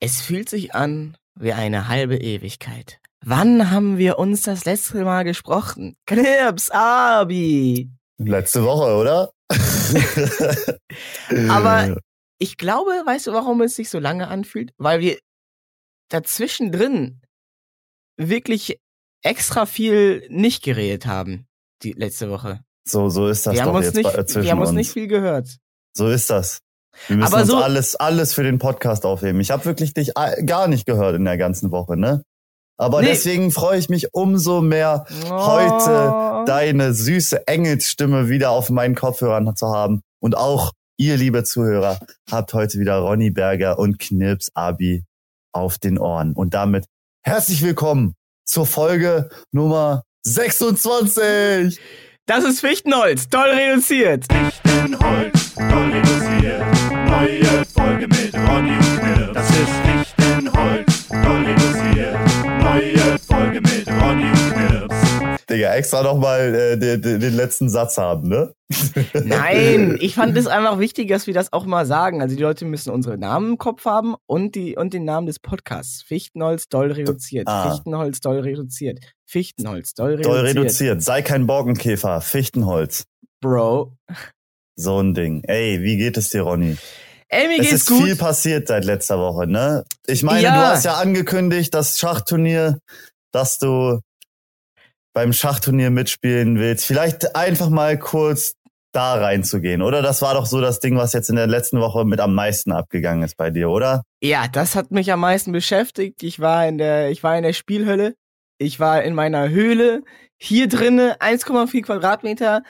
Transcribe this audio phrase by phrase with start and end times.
[0.00, 3.00] Es fühlt sich an wie eine halbe Ewigkeit.
[3.22, 5.94] Wann haben wir uns das letzte Mal gesprochen?
[6.06, 7.90] Knips, Abi.
[8.16, 9.32] Letzte Woche, oder?
[11.50, 11.96] Aber
[12.38, 14.72] ich glaube, weißt du, warum es sich so lange anfühlt?
[14.78, 15.18] Weil wir
[16.08, 17.20] dazwischen drin
[18.16, 18.78] wirklich
[19.22, 21.46] extra viel nicht geredet haben,
[21.82, 22.64] die letzte Woche.
[22.88, 24.76] So, so ist das wir doch haben uns jetzt nicht, Wir haben uns uns.
[24.76, 25.58] nicht viel gehört.
[25.94, 26.60] So ist das.
[27.06, 29.40] Wir müssen Aber uns so- alles, alles für den Podcast aufheben.
[29.40, 32.22] Ich habe wirklich dich a- gar nicht gehört in der ganzen Woche, ne?
[32.76, 33.08] Aber Nee.
[33.08, 39.68] deswegen freue ich mich umso mehr, heute deine süße Engelsstimme wieder auf meinen Kopfhörern zu
[39.68, 40.00] haben.
[40.20, 41.98] Und auch ihr, liebe Zuhörer,
[42.30, 45.04] habt heute wieder Ronny Berger und Knips Abi
[45.52, 46.32] auf den Ohren.
[46.32, 46.86] Und damit
[47.22, 48.14] herzlich willkommen
[48.46, 51.78] zur Folge Nummer 26.
[52.30, 54.24] Das ist Fichtenholz, toll reduziert.
[54.32, 56.62] Fichtenholz, toll reduziert.
[57.08, 59.32] Neue Folge mit Ronny und Knirps.
[59.34, 62.16] Das ist Fichtenholz, toll reduziert.
[62.62, 64.89] Neue Folge mit Ronny und Knirps.
[65.50, 68.54] Digga, extra nochmal äh, den, den letzten Satz haben, ne?
[69.24, 72.22] Nein, ich fand es einfach wichtig, dass wir das auch mal sagen.
[72.22, 75.40] Also die Leute müssen unsere Namen im Kopf haben und die und den Namen des
[75.40, 76.02] Podcasts.
[76.02, 77.48] Fichtenholz doll reduziert.
[77.48, 77.70] Ah.
[77.72, 79.00] Fichtenholz doll reduziert.
[79.26, 80.34] Fichtenholz doll reduziert.
[80.34, 81.02] Doll reduziert.
[81.02, 82.20] Sei kein Borkenkäfer.
[82.20, 83.04] Fichtenholz.
[83.40, 83.96] Bro.
[84.76, 85.42] So ein Ding.
[85.44, 86.76] Ey, wie geht es dir, Ronny?
[87.28, 88.04] Ey, mir es geht's ist gut.
[88.04, 89.84] viel passiert seit letzter Woche, ne?
[90.06, 90.54] Ich meine, Ja.
[90.54, 92.78] du hast ja angekündigt, das Schachturnier,
[93.32, 94.00] dass du
[95.12, 96.86] beim Schachturnier mitspielen willst.
[96.86, 98.54] Vielleicht einfach mal kurz
[98.92, 100.02] da reinzugehen, oder?
[100.02, 102.72] Das war doch so das Ding, was jetzt in der letzten Woche mit am meisten
[102.72, 104.02] abgegangen ist bei dir, oder?
[104.20, 106.22] Ja, das hat mich am meisten beschäftigt.
[106.22, 108.14] Ich war in der, ich war in der Spielhölle.
[108.58, 110.02] Ich war in meiner Höhle.
[110.38, 112.62] Hier drinne 1,4 Quadratmeter,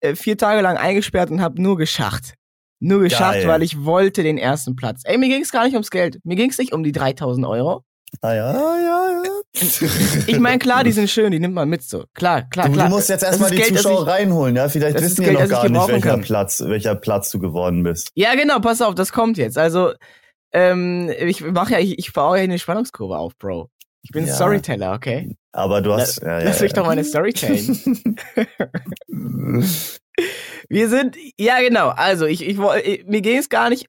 [0.00, 2.34] äh, vier Tage lang eingesperrt und habe nur geschacht.
[2.78, 3.48] Nur geschacht, Geil.
[3.48, 5.02] weil ich wollte den ersten Platz.
[5.04, 6.18] Ey, mir ging's gar nicht ums Geld.
[6.24, 7.82] Mir ging's nicht um die 3000 Euro.
[8.22, 9.30] Ah ja, ja, ja.
[10.26, 12.04] Ich meine, klar, die sind schön, die nimmt man mit so.
[12.14, 12.88] Klar, klar, Du, klar.
[12.88, 14.68] du musst jetzt erstmal die Geld, Zuschauer ich- reinholen, ja?
[14.68, 16.20] Vielleicht wissen die Geld, noch gar nicht, welcher kann.
[16.22, 18.10] Platz, welcher Platz du geworden bist.
[18.14, 19.58] Ja, genau, pass auf, das kommt jetzt.
[19.58, 19.92] Also,
[20.52, 23.70] ähm, ich mache ja, ich, ich baue ja eine Spannungskurve auf, Bro.
[24.02, 24.34] Ich bin Ja.
[24.34, 25.36] Storyteller, okay?
[25.52, 26.22] Aber du hast.
[26.22, 28.16] ja, ja, Lass mich doch meine Story teilen.
[30.68, 33.86] Wir sind, ja genau, also ich, ich, ich mir ging es gar nicht.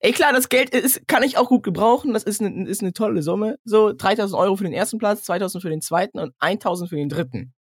[0.00, 2.92] Ey klar, das Geld ist, kann ich auch gut gebrauchen, das ist eine, ist eine
[2.92, 3.58] tolle Summe.
[3.64, 7.08] So 3000 Euro für den ersten Platz, 2000 für den zweiten und 1000 für den
[7.08, 7.52] dritten.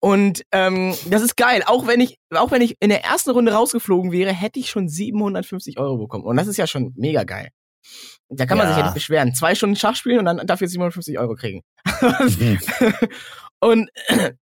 [0.00, 1.62] Und ähm, das ist geil.
[1.66, 4.88] Auch wenn ich, auch wenn ich in der ersten Runde rausgeflogen wäre, hätte ich schon
[4.88, 6.24] 750 Euro bekommen.
[6.24, 7.48] Und das ist ja schon mega geil.
[8.28, 8.72] Da kann man Ja.
[8.72, 9.34] sich ja nicht beschweren.
[9.34, 11.62] Zwei Stunden Schach spielen und dann dafür 750 Euro kriegen.
[13.60, 13.88] und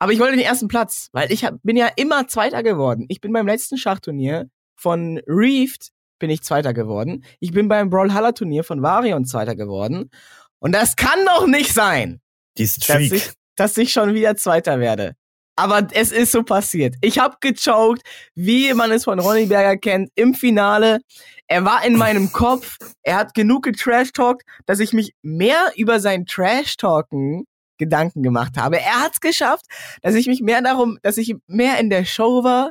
[0.00, 3.06] aber ich wollte den ersten Platz, weil ich hab, bin ja immer Zweiter geworden.
[3.08, 4.48] Ich bin beim letzten Schachturnier
[4.82, 7.24] von Reefed bin ich Zweiter geworden.
[7.40, 10.10] Ich bin beim Brawlhalla Turnier von Varion Zweiter geworden.
[10.58, 12.20] Und das kann doch nicht sein,
[12.58, 15.14] Die dass ich, dass ich schon wieder Zweiter werde.
[15.56, 16.96] Aber es ist so passiert.
[17.00, 18.02] Ich habe gechoked,
[18.34, 21.00] wie man es von Ronny Berger kennt, im Finale.
[21.46, 22.78] Er war in meinem Kopf.
[23.02, 27.44] Er hat genug getrash-talkt, dass ich mich mehr über sein Trash-Talken
[27.78, 28.80] Gedanken gemacht habe.
[28.80, 29.66] Er hat's geschafft,
[30.02, 32.70] dass ich mich mehr darum, dass ich mehr in der Show war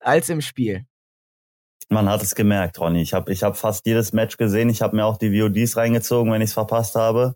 [0.00, 0.86] als im Spiel.
[1.88, 3.00] Man hat es gemerkt, Ronny.
[3.00, 4.68] Ich habe ich hab fast jedes Match gesehen.
[4.70, 7.34] Ich habe mir auch die VODs reingezogen, wenn ich es verpasst habe.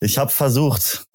[0.00, 1.06] Ich habe versucht,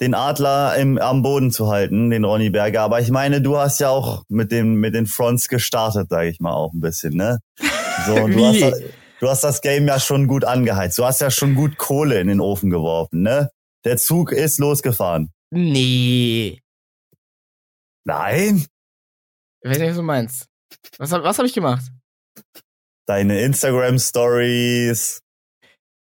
[0.00, 2.82] den Adler im, am Boden zu halten, den Ronny Berger.
[2.82, 6.40] Aber ich meine, du hast ja auch mit, den mit den Fronts gestartet, sage ich
[6.40, 7.40] mal auch ein bisschen, ne?
[8.06, 8.82] So, und du, hast,
[9.20, 10.98] du hast das Game ja schon gut angeheizt.
[10.98, 13.50] Du hast ja schon gut Kohle in den Ofen geworfen, ne?
[13.84, 15.30] Der Zug ist losgefahren.
[15.50, 16.60] Nee.
[18.04, 18.66] Nein?
[19.62, 20.46] Ich weiß nicht, was du meinst.
[20.98, 21.84] Was, hab- was habe ich gemacht?
[23.08, 25.20] deine Instagram Stories.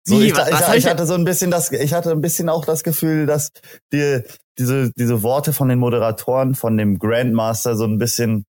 [0.06, 2.10] So, Wie, ich, was- ich, was ich, ich hatte so ein bisschen das, ich hatte
[2.12, 3.50] ein bisschen auch das Gefühl, dass
[3.92, 4.24] dir
[4.58, 8.44] diese, diese Worte von den Moderatoren, von dem Grandmaster so ein bisschen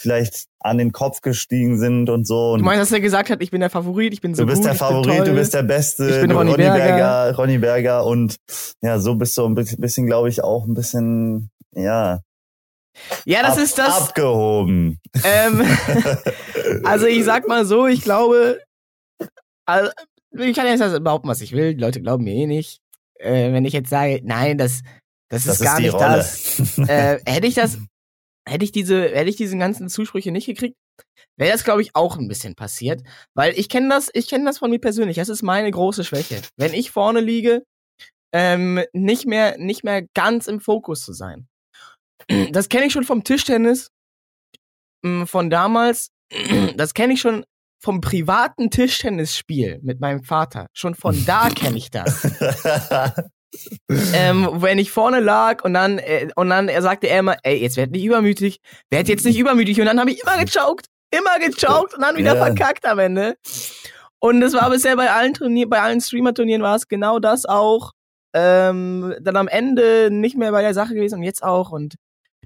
[0.00, 2.52] vielleicht an den Kopf gestiegen sind und so.
[2.52, 4.46] Und Du meinst, dass er gesagt hat, ich bin der Favorit, ich bin so du
[4.46, 7.34] bist gut, der Favorit, du bist der Beste, Ich bin du- Ronny Berger.
[7.36, 8.36] Ronny Berger und
[8.80, 12.20] ja, so bist du ein bisschen glaube ich, auch ein bisschen, ja,
[13.24, 14.08] Ja, das ab, ist das.
[14.08, 14.98] abgehoben.
[15.24, 15.64] Ähm,
[16.84, 18.60] also ich sag mal so, ich glaube,
[19.66, 19.90] also,
[20.32, 21.74] ich kann jetzt das behaupten, was ich will.
[21.74, 22.80] Die Leute glauben mir eh nicht.
[23.18, 24.82] Äh, wenn ich jetzt sage, nein, das,
[25.28, 26.16] das, Das ist gar ist die nicht Rolle.
[26.16, 26.78] das.
[26.88, 27.78] Äh, hätte ich das,
[28.48, 30.76] hätte ich diese, hätte ich diese ganzen Zusprüche nicht gekriegt,
[31.36, 33.02] wäre das, glaube ich, auch ein bisschen passiert.
[33.34, 35.16] Weil ich kenne das, ich kenne das von mir persönlich.
[35.16, 36.40] Das ist meine große Schwäche.
[36.56, 37.62] Wenn ich vorne liege,
[38.32, 41.48] ähm, nicht mehr, nicht mehr ganz im Fokus zu sein.
[42.52, 43.90] Das kenne ich schon vom Tischtennis,
[45.02, 46.10] mm, von damals.
[46.76, 47.44] Das kenne ich schon
[47.80, 50.66] vom privaten Tischtennisspiel mit meinem Vater.
[50.72, 52.24] Schon von da kenne ich das.
[54.14, 57.56] ähm, wenn ich vorne lag und dann äh, und dann er sagte er immer, ey,
[57.56, 58.58] jetzt werd nicht übermütig,
[58.90, 62.34] werd jetzt nicht übermütig und dann habe ich immer gechoked, immer gechoked und dann wieder
[62.36, 62.44] Ja.
[62.44, 63.36] verkackt am Ende.
[64.20, 67.92] Und es war bisher bei allen Turnier, bei allen Streamer-Turnieren war es genau das auch.
[68.34, 71.94] Ähm, dann am Ende nicht mehr bei der Sache gewesen und jetzt auch und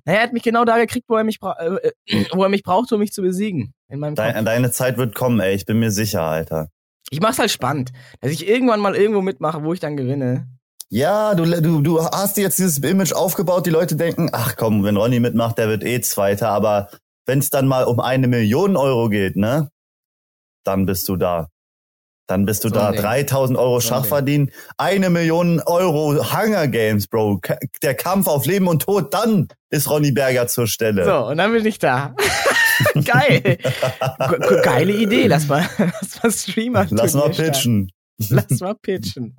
[0.05, 2.63] naja, er hat mich genau da gekriegt, wo er mich, äh, äh, wo er mich
[2.63, 3.75] brauchte, um mich zu besiegen.
[3.89, 4.15] In meinem.
[4.15, 5.55] Deine, deine Zeit wird kommen, ey.
[5.55, 6.69] Ich bin mir sicher, Alter.
[7.11, 10.49] Ich mach's halt spannend, dass ich irgendwann mal irgendwo mitmache, wo ich dann gewinne.
[10.89, 13.67] Ja, du, du, du hast jetzt dieses Image aufgebaut.
[13.67, 16.49] Die Leute denken, ach komm, wenn Ronny mitmacht, der wird eh Zweiter.
[16.51, 16.91] Aber
[17.27, 19.71] wenn es dann mal um eine Million Euro geht, ne?
[20.65, 21.49] Dann bist du da.
[22.33, 22.87] Dann bist du So da.
[22.89, 23.03] ein Ding.
[23.03, 24.51] 3000 Euro Schach verdienen.
[24.79, 27.41] Eine Million Euro Hunger Games, Bro.
[27.83, 29.13] Der Kampf auf Leben und Tod.
[29.13, 31.05] Dann ist Ronny Berger zur Stelle.
[31.05, 32.15] So, und dann bin ich da.
[33.05, 33.41] Geil.
[33.43, 33.59] Ge-
[34.49, 35.27] ge- Geile Idee.
[35.27, 36.87] Lass mal, lass mal Streamer.
[36.91, 37.91] Lass mal pitchen.
[38.31, 39.37] Lass mal pitchen.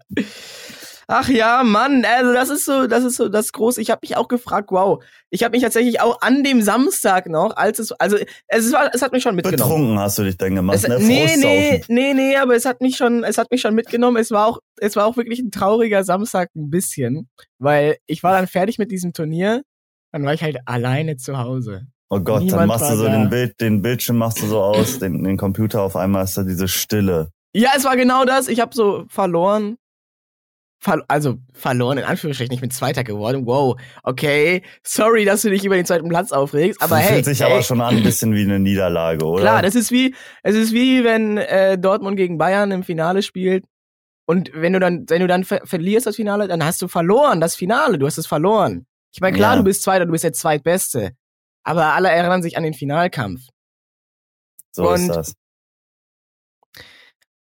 [1.07, 3.81] Ach ja, Mann, also das ist so, das ist so das große.
[3.81, 5.03] Ich habe mich auch gefragt, wow.
[5.29, 8.17] Ich habe mich tatsächlich auch an dem Samstag noch, als es also
[8.47, 9.69] es war es hat mich schon mitgenommen.
[9.69, 10.99] Betrunken hast du dich dann gemacht, Es, ne?
[10.99, 14.17] nee, nee, nee, nee, aber es hat mich schon, es hat mich schon mitgenommen.
[14.17, 17.29] Es war auch, es war auch wirklich ein trauriger Samstag ein bisschen,
[17.59, 19.63] weil ich war dann fertig mit diesem Turnier,
[20.11, 21.87] dann war ich halt alleine zu Hause.
[22.09, 23.11] Oh Gott, dann Niemand machst du so da.
[23.11, 26.43] den Bild, den Bildschirm machst du so aus, den, den Computer auf einmal ist da
[26.43, 27.29] diese Stille.
[27.55, 28.47] Ja, es war genau das.
[28.47, 29.77] Ich habe so verloren.
[30.83, 32.53] Ver also verloren in Anführungsstrichen.
[32.53, 33.45] Ich bin Zweiter geworden.
[33.45, 34.63] Wow, okay.
[34.83, 36.81] Sorry, dass du dich über den zweiten Platz aufregst.
[36.81, 39.41] Aber hey, Fühlt sich hey, aber schon an ein bisschen wie eine Niederlage, oder?
[39.41, 40.13] klar, das ist wie,
[40.43, 43.63] es ist wie wenn äh, Dortmund gegen Bayern im Finale spielt.
[44.25, 47.39] Und wenn du dann, wenn du dann ver verlierst das Finale, dann hast du verloren,
[47.39, 48.85] das Finale, du hast es verloren.
[49.13, 49.57] Ich meine, klar, Ja.
[49.59, 51.11] du bist Zweiter, du bist der Zweitbeste.
[51.63, 53.39] Aber alle erinnern sich an den Finalkampf.
[54.71, 55.33] so ist und- das.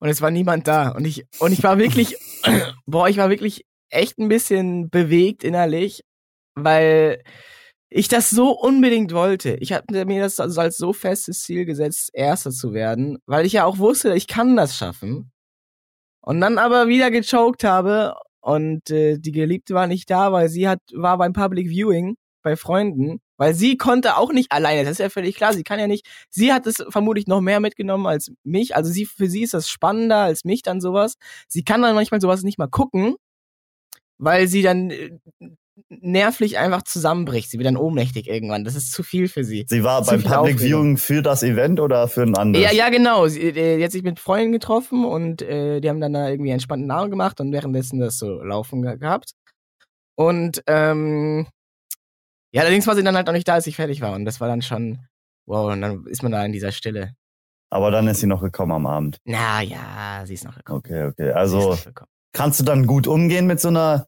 [0.02, 0.90] Und es war niemand da.
[0.90, 2.16] Und ich, und ich war wirklich,
[2.86, 6.04] boah, ich war wirklich echt ein bisschen bewegt innerlich,
[6.56, 7.24] weil
[7.90, 9.56] ich das so unbedingt wollte.
[9.56, 13.54] Ich hatte mir das also als so festes Ziel gesetzt, Erster zu werden, weil ich
[13.54, 15.32] ja auch wusste, ich kann das schaffen.
[16.22, 20.68] Und dann aber wieder gechoked habe und äh, die Geliebte war nicht da, weil sie
[20.68, 24.84] hat war beim Public Viewing bei Freunden, weil sie konnte auch nicht alleine.
[24.84, 25.54] Das ist ja völlig klar.
[25.54, 26.08] Sie kann ja nicht.
[26.30, 28.76] Sie hat es vermutlich noch mehr mitgenommen als mich.
[28.76, 31.16] Also sie für sie ist das spannender als mich dann sowas.
[31.48, 33.16] Sie kann dann manchmal sowas nicht mal gucken,
[34.18, 35.12] weil sie dann äh,
[35.90, 37.50] nervlich einfach zusammenbricht.
[37.50, 38.64] Sie wird dann ohnmächtig irgendwann.
[38.64, 39.66] Das ist zu viel für sie.
[39.68, 40.60] Sie war Zu beim Public Aufregung.
[40.60, 42.66] Viewing für das Event oder für ein anderes?
[42.66, 43.28] Ja, ja, genau.
[43.28, 46.50] Sie, äh, die hat sich mit Freunden getroffen und äh, die haben dann da irgendwie
[46.50, 49.32] einen entspannten Abend gemacht und währenddessen das so laufen ge gehabt.
[50.16, 51.48] Und ähm,
[52.52, 54.14] ja, allerdings war sie dann halt noch nicht da, als ich fertig war.
[54.14, 55.00] Und das war dann schon,
[55.46, 57.14] wow, und dann ist man da in dieser Stille.
[57.70, 59.18] Aber dann ist sie noch gekommen am Abend.
[59.26, 60.80] Na ja, sie ist noch gekommen.
[60.80, 61.32] Okay, okay.
[61.32, 61.78] Also
[62.34, 64.08] kannst du dann gut umgehen mit so einer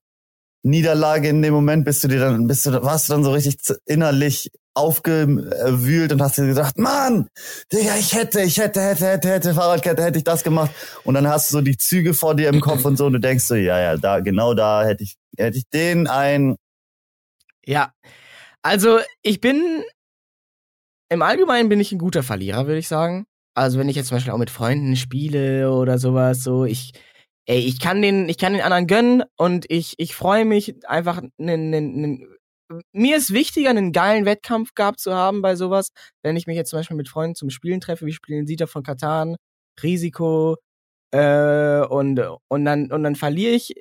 [0.63, 1.85] Niederlage in dem Moment?
[1.85, 6.37] Bist du dir dann, bist du, warst du dann so richtig innerlich aufgewühlt und hast
[6.37, 7.27] dir gedacht, Mann,
[7.71, 10.71] Digga, ich hätte, ich hätte, hätte, hätte, hätte, Fahrradkette, hätte ich das gemacht.
[11.03, 13.19] Und dann hast du so die Züge vor dir im Kopf und so und du
[13.19, 16.55] denkst so, ja, ja, da, genau da hätte ich, hätte ich den ein,
[17.65, 17.91] Ja,
[18.63, 19.83] also ich bin,
[21.09, 23.25] im Allgemeinen bin ich ein guter Verlierer, würde ich sagen.
[23.53, 26.93] Also wenn ich jetzt zum Beispiel auch mit Freunden spiele oder sowas, so ich,
[27.45, 31.21] ey, ich kann den, ich kann den anderen gönnen und ich, ich freue mich einfach,
[31.37, 32.27] nen, nen, nen,
[32.93, 35.89] mir ist wichtiger, einen geilen Wettkampf gehabt zu haben bei sowas,
[36.23, 38.83] wenn ich mich jetzt zum Beispiel mit Freunden zum Spielen treffe, wir spielen Siedler von
[38.83, 39.35] Katan,
[39.83, 40.57] Risiko,
[41.11, 43.73] äh, und, und dann, und dann verliere ich,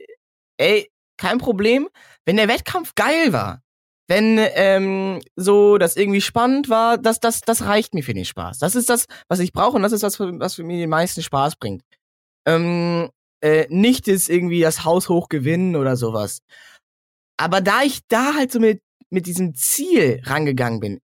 [0.59, 1.89] ey, kein Problem,
[2.25, 3.63] wenn der Wettkampf geil war,
[4.11, 8.59] wenn ähm, so das irgendwie spannend war, das, das, das reicht mir für den Spaß.
[8.59, 11.23] Das ist das, was ich brauche und das ist das, was für mir den meisten
[11.23, 11.83] Spaß bringt.
[12.45, 13.09] Ähm,
[13.41, 16.41] äh, nicht ist irgendwie das Haus hoch gewinnen oder sowas.
[17.37, 21.01] Aber da ich da halt so mit, mit diesem Ziel rangegangen bin,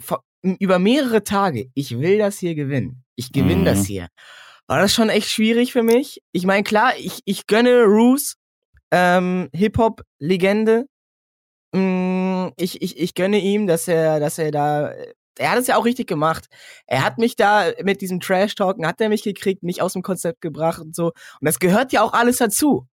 [0.00, 0.22] vor,
[0.60, 3.02] über mehrere Tage, ich will das hier gewinnen.
[3.16, 3.64] Ich gewinne Mhm.
[3.64, 4.06] das hier.
[4.68, 6.22] War das schon echt schwierig für mich.
[6.32, 8.36] Ich meine, klar, ich, ich gönne Roos,
[8.92, 10.86] ähm, Hip-Hop-Legende.
[11.74, 14.94] Mm, ich, ich, ich gönne ihm, dass er, dass er da,
[15.36, 16.46] er hat es ja auch richtig gemacht.
[16.86, 20.40] Er hat mich da mit diesem Trash-Talken, hat er mich gekriegt, mich aus dem Konzept
[20.40, 21.06] gebracht und so.
[21.06, 22.86] Und das gehört ja auch alles dazu.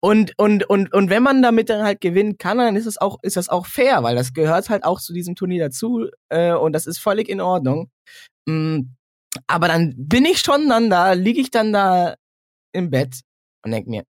[0.00, 3.18] Und, und, und, und wenn man damit dann halt gewinnen kann, dann ist es auch,
[3.22, 6.72] ist das auch fair, weil das gehört halt auch zu diesem Turnier dazu, äh, und
[6.72, 7.90] das ist völlig in Ordnung.
[8.46, 8.82] Mm,
[9.46, 12.14] aber dann bin ich schon dann da, liege ich dann da
[12.72, 13.20] im Bett
[13.64, 14.04] und denk mir,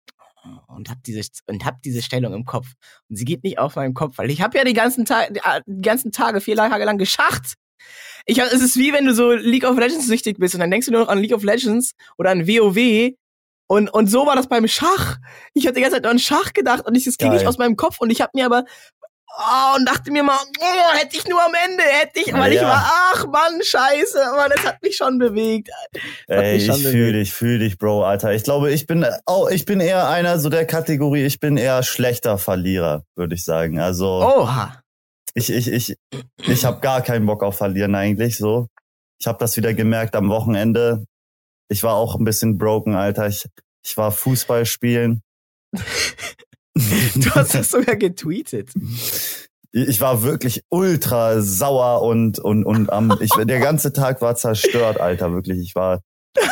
[0.68, 2.66] und hab diese und hab diese Stellung im Kopf
[3.08, 5.32] und sie geht nicht auf meinen Kopf, weil ich habe ja die ganzen Tage
[5.66, 7.54] die ganzen Tage vier Tage lang geschacht.
[8.24, 10.86] Ich, es ist wie wenn du so League of Legends süchtig bist und dann denkst
[10.86, 13.12] du nur noch an League of Legends oder an WoW
[13.68, 15.18] und, und so war das beim Schach.
[15.52, 17.58] Ich habe die ganze Zeit nur an Schach gedacht und ich, das ging nicht aus
[17.58, 18.64] meinem Kopf und ich habe mir aber
[19.38, 22.60] oh, und dachte mir mal, oh, hätte ich nur am Ende, hätte ich, weil ich
[22.60, 22.68] Ja.
[22.68, 25.70] war, ach Mann, scheiße, Mann, das hat mich schon bewegt.
[26.26, 28.32] Ey, mich ich schon fühle dich, fühle dich, Bro, Alter.
[28.32, 31.82] Ich glaube, ich bin, oh, ich bin eher einer so der Kategorie, ich bin eher
[31.82, 33.80] schlechter Verlierer, würde ich sagen.
[33.80, 34.82] Also, Oha.
[35.34, 35.96] ich, ich, ich,
[36.46, 38.68] ich habe gar keinen Bock auf Verlieren eigentlich, so.
[39.20, 41.04] Ich habe das wieder gemerkt am Wochenende.
[41.68, 43.26] Ich war auch ein bisschen broken, Alter.
[43.26, 43.46] Ich,
[43.82, 45.22] ich war Fußball spielen.
[47.14, 48.70] Du hast das sogar getweetet.
[49.72, 55.00] Ich war wirklich ultra sauer und und und am ich der ganze Tag war zerstört,
[55.00, 55.58] Alter, wirklich.
[55.60, 56.00] Ich war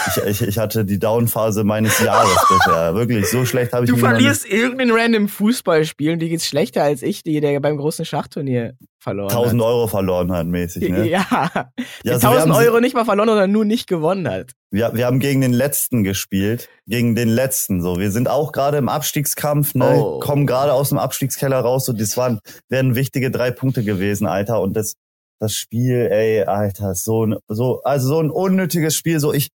[0.07, 2.95] ich, ich, ich hatte die Downphase meines Jahres bisher.
[2.95, 7.03] Wirklich, so schlecht habe ich Du verlierst irgendein random Fußballspiel und dir geht's schlechter als
[7.03, 9.69] ich, die der beim großen Schachturnier verloren nicht 1000 hat.
[9.69, 11.09] Euro verloren hat mäßig, ne?
[11.09, 11.71] Ja, Ja,
[12.03, 14.53] ja also wir, 1000 haben, Euro nicht mal verloren oder nur nicht gewonnen hat.
[14.71, 17.99] wir, wir haben gegen den letzten gespielt, gegen den letzten so.
[17.99, 19.95] Wir sind auch gerade im Abstiegskampf, ne?
[19.97, 20.21] Oh.
[20.21, 24.61] Kommen gerade aus dem Abstiegskeller raus und das waren wären wichtige drei Punkte gewesen, Alter
[24.61, 24.95] und das
[25.41, 29.51] das Spiel, ey, Alter, so ein so also so ein unnötiges Spiel, so ich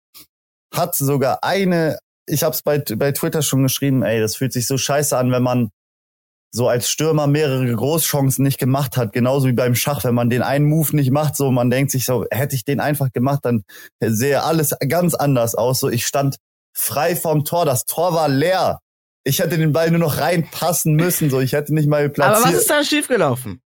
[0.78, 4.78] hatte sogar eine, ich hab's bei, bei Twitter schon geschrieben, ey, das fühlt sich so
[4.78, 5.70] scheiße an, wenn man
[6.56, 10.42] so als Stürmer mehrere Großchancen nicht gemacht hat, genauso wie beim Schach, wenn man den
[10.42, 13.64] einen Move nicht macht, so man denkt sich so, hätte ich den einfach gemacht, dann
[14.02, 15.82] sähe alles ganz anders aus.
[15.82, 16.38] So ich stand
[16.74, 18.80] frei vorm Tor, das Tor war leer.
[19.26, 22.46] Ich hätte den Ball nur noch reinpassen müssen, so ich hätte nicht mal platziert.
[22.46, 23.62] Aber was ist da schiefgelaufen?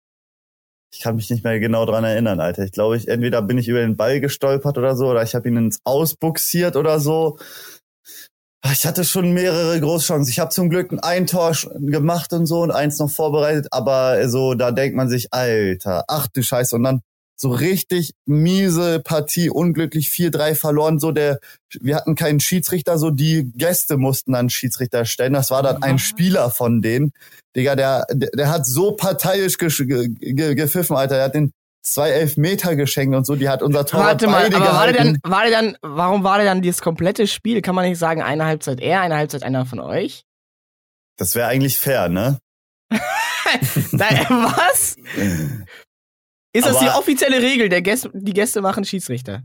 [0.91, 2.63] Ich kann mich nicht mehr genau dran erinnern, Alter.
[2.63, 5.47] Ich glaube, ich entweder bin ich über den Ball gestolpert oder so, oder ich habe
[5.47, 7.37] ihn ins Ausbuxiert oder so.
[8.71, 10.29] Ich hatte schon mehrere Großchancen.
[10.31, 14.53] Ich habe zum Glück ein Tor gemacht und so und eins noch vorbereitet, aber so,
[14.53, 16.75] da denkt man sich, Alter, ach du Scheiße.
[16.75, 17.01] Und dann
[17.41, 20.99] so richtig miese Partie, unglücklich 4-3 verloren.
[20.99, 21.39] So der,
[21.79, 25.33] wir hatten keinen Schiedsrichter, so die Gäste mussten dann Schiedsrichter stellen.
[25.33, 25.99] Das war dann ein?
[25.99, 27.13] Spieler von denen.
[27.55, 29.69] Digga, der, der, der hat so parteiisch ge,
[30.09, 31.15] ge, gepfiffen, Alter.
[31.15, 33.35] Der hat den zwei Elfmeter geschenkt und so.
[33.35, 36.25] Die hat unser Tor Warte mal, beide aber war der dann, war der dann, warum
[36.25, 37.61] war der dann dieses komplette Spiel?
[37.61, 40.25] Kann man nicht sagen, eine Halbzeit er, eine Halbzeit einer von euch?
[41.15, 42.39] Das wäre eigentlich fair, ne?
[43.91, 44.97] Was?
[46.53, 47.69] Ist das die offizielle Regel?
[47.69, 49.43] Der Gäste, die Gäste machen Schiedsrichter.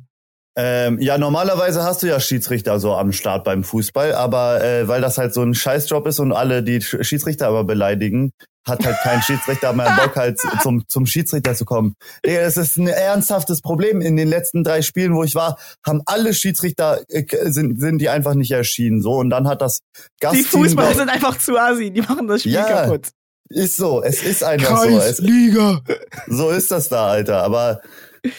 [0.56, 5.00] Ähm, ja, normalerweise hast du ja Schiedsrichter so am Start beim Fußball, aber äh, weil
[5.00, 8.30] das halt so ein Scheißjob ist und alle die Sch- Schiedsrichter aber beleidigen,
[8.64, 11.94] hat halt kein Schiedsrichter mehr Bock halt zum zum Schiedsrichter zu kommen.
[12.24, 14.00] Digga, das ist ein ernsthaftes Problem.
[14.00, 18.08] In den letzten drei Spielen, wo ich war, haben alle Schiedsrichter äh, sind sind die
[18.08, 21.90] einfach nicht erschienen so und dann hat das Die Gastteam Fußballer sind einfach zu assi,
[21.90, 23.08] die machen das Spiel Ja, kaputt.
[23.48, 25.82] Ist so, es ist einfach so, es, Kreisliga.
[26.28, 27.42] so ist das da, Alter.
[27.42, 27.80] Aber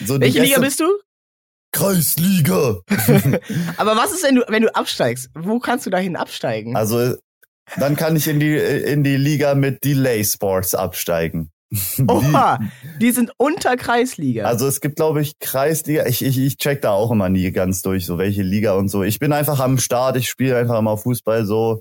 [0.04, 0.86] so die Welche Liga bist du?
[1.72, 2.80] Kreisliga.
[3.76, 5.30] Aber was ist, wenn du, wenn du absteigst?
[5.34, 6.74] Wo kannst du dahin absteigen?
[6.76, 7.14] Also
[7.76, 11.50] dann kann ich in die in die Liga mit Delay Sports absteigen.
[12.08, 12.60] Oha,
[13.00, 14.42] die sind unter Kreisliga.
[14.42, 16.06] Die, also es gibt glaube ich Kreisliga.
[16.06, 19.02] Ich, ich ich check da auch immer nie ganz durch, so welche Liga und so.
[19.02, 20.16] Ich bin einfach am Start.
[20.16, 21.80] Ich spiele einfach immer Fußball so.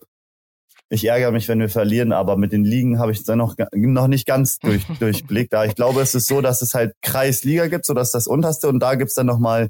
[0.89, 3.56] Ich ärgere mich, wenn wir verlieren, aber mit den Ligen habe ich es dann noch
[3.74, 5.51] noch nicht ganz durch, durchblickt.
[5.54, 8.68] Da ich glaube, es ist so, dass es halt Kreisliga gibt, so dass das unterste
[8.70, 9.70] und da gibt's dann noch mal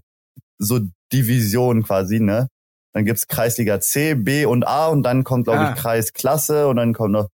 [0.58, 0.80] so
[1.14, 2.48] Divisionen quasi, ne?
[2.94, 5.74] Dann gibt's Kreisliga C, B und A und dann kommt, glaube Ah.
[5.74, 7.30] ich, Kreisklasse und dann kommt noch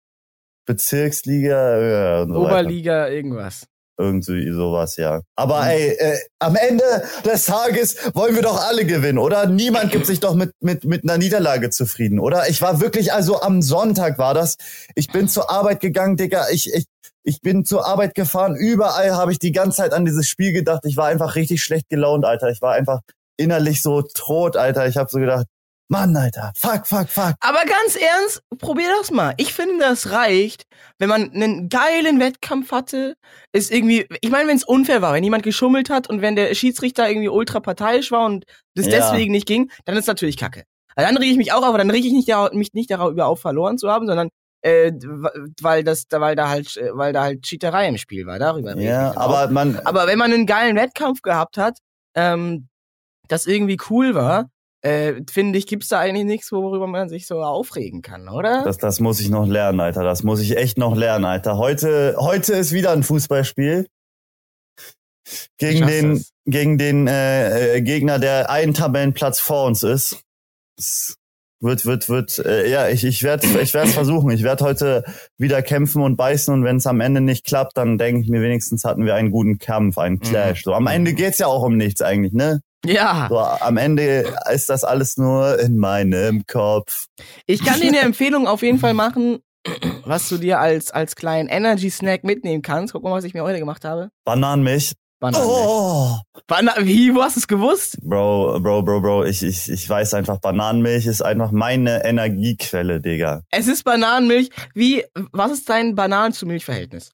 [0.66, 2.52] Bezirksliga ja, und so weiter.
[2.52, 3.68] Oberliga, irgendwas.
[4.00, 5.22] Irgendwie sowas, ja.
[5.36, 5.70] Aber Mhm.
[5.70, 6.84] ey, äh, am Ende
[7.26, 9.48] des Tages wollen wir doch alle gewinnen, oder?
[9.48, 12.48] Niemand gibt sich doch mit, mit, mit einer Niederlage zufrieden, oder?
[12.48, 14.58] Ich war wirklich, also am Sonntag war das.
[14.94, 16.50] Ich bin zur Arbeit gegangen, Digga.
[16.52, 16.86] Ich, ich,
[17.24, 18.56] ich bin zur Arbeit gefahren.
[18.56, 20.82] Überall habe ich die ganze Zeit an dieses Spiel gedacht.
[20.86, 22.50] Ich war einfach richtig schlecht gelaunt, Alter.
[22.50, 23.00] Ich war einfach
[23.36, 24.88] innerlich so tot, Alter.
[24.88, 25.48] Ich habe so gedacht,
[25.90, 27.36] Mann, Alter, fuck, fuck, fuck.
[27.40, 29.34] Aber ganz ernst, probier das mal.
[29.38, 30.64] Ich finde, das reicht,
[31.00, 33.16] wenn man einen geilen Wettkampf hatte.
[33.54, 36.54] Ist irgendwie, ich meine, wenn es unfair war, wenn jemand geschummelt hat und wenn der
[36.56, 38.44] Schiedsrichter irgendwie ultra parteiisch war und
[38.76, 38.92] das Ja.
[38.92, 40.64] deswegen nicht ging, dann ist natürlich kacke.
[40.96, 43.40] Also dann rege ich mich auch, aber dann rege ich nicht, mich nicht darüber auf,
[43.40, 44.30] verloren zu haben, sondern
[44.64, 44.92] äh,
[45.62, 48.40] weil das, weil da halt, weil da halt Cheaterei im Spiel war.
[48.40, 49.52] Darüber Ja, aber auf.
[49.52, 51.78] man, Aber wenn man einen geilen Wettkampf gehabt hat,
[52.16, 52.68] ähm,
[53.28, 54.50] das irgendwie cool war,
[54.88, 58.64] äh, finde ich, gibt's da eigentlich nichts, worüber man sich so aufregen kann, oder?
[58.64, 60.04] Das, das muss ich noch lernen, Alter.
[60.04, 61.58] Das muss ich echt noch lernen, Alter.
[61.58, 63.88] Heute, heute ist wieder ein Fußballspiel.
[65.58, 70.22] Gegen den, gegen den äh, äh, Gegner, der einen Tabellenplatz vor uns ist.
[70.78, 71.17] Das
[71.60, 74.30] Wird, wird, wird, äh, ja, ich, ich werde ich werde es versuchen.
[74.30, 75.04] Ich werde heute
[75.38, 78.42] wieder kämpfen und beißen und wenn es am Ende nicht klappt, dann denke ich mir
[78.42, 80.64] wenigstens hatten wir einen guten Kampf, einen Clash.
[80.64, 82.62] So, am Ende geht's ja auch um nichts eigentlich, ne?
[82.86, 83.28] Ja.
[83.30, 87.08] So, am Ende ist das alles nur in meinem Kopf.
[87.48, 89.40] Ich kann dir eine Empfehlung auf jeden Fall machen,
[90.06, 92.94] was du dir als, als kleinen Energy-Snack mitnehmen kannst.
[92.94, 94.10] Guck mal, was ich mir heute gemacht habe.
[94.26, 94.94] Bananenmilch.
[95.20, 95.60] Bananenmilch.
[95.60, 96.18] Oh.
[96.48, 97.98] Bana Wie, wo hast du es gewusst?
[98.02, 103.44] Bro, Bro, Bro, Bro, ich, ich, ich weiß einfach, Bananenmilch ist einfach meine Energiequelle, Digga.
[103.52, 104.50] Es ist Bananenmilch.
[104.74, 107.12] Wie, was ist dein Bananen zu Milchverhältnis?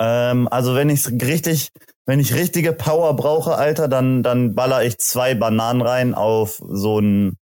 [0.00, 1.70] Ähm, also wenn ich richtig,
[2.06, 6.98] wenn ich richtige Power brauche, Alter, dann, dann baller ich zwei Bananen rein auf so
[7.00, 7.38] ein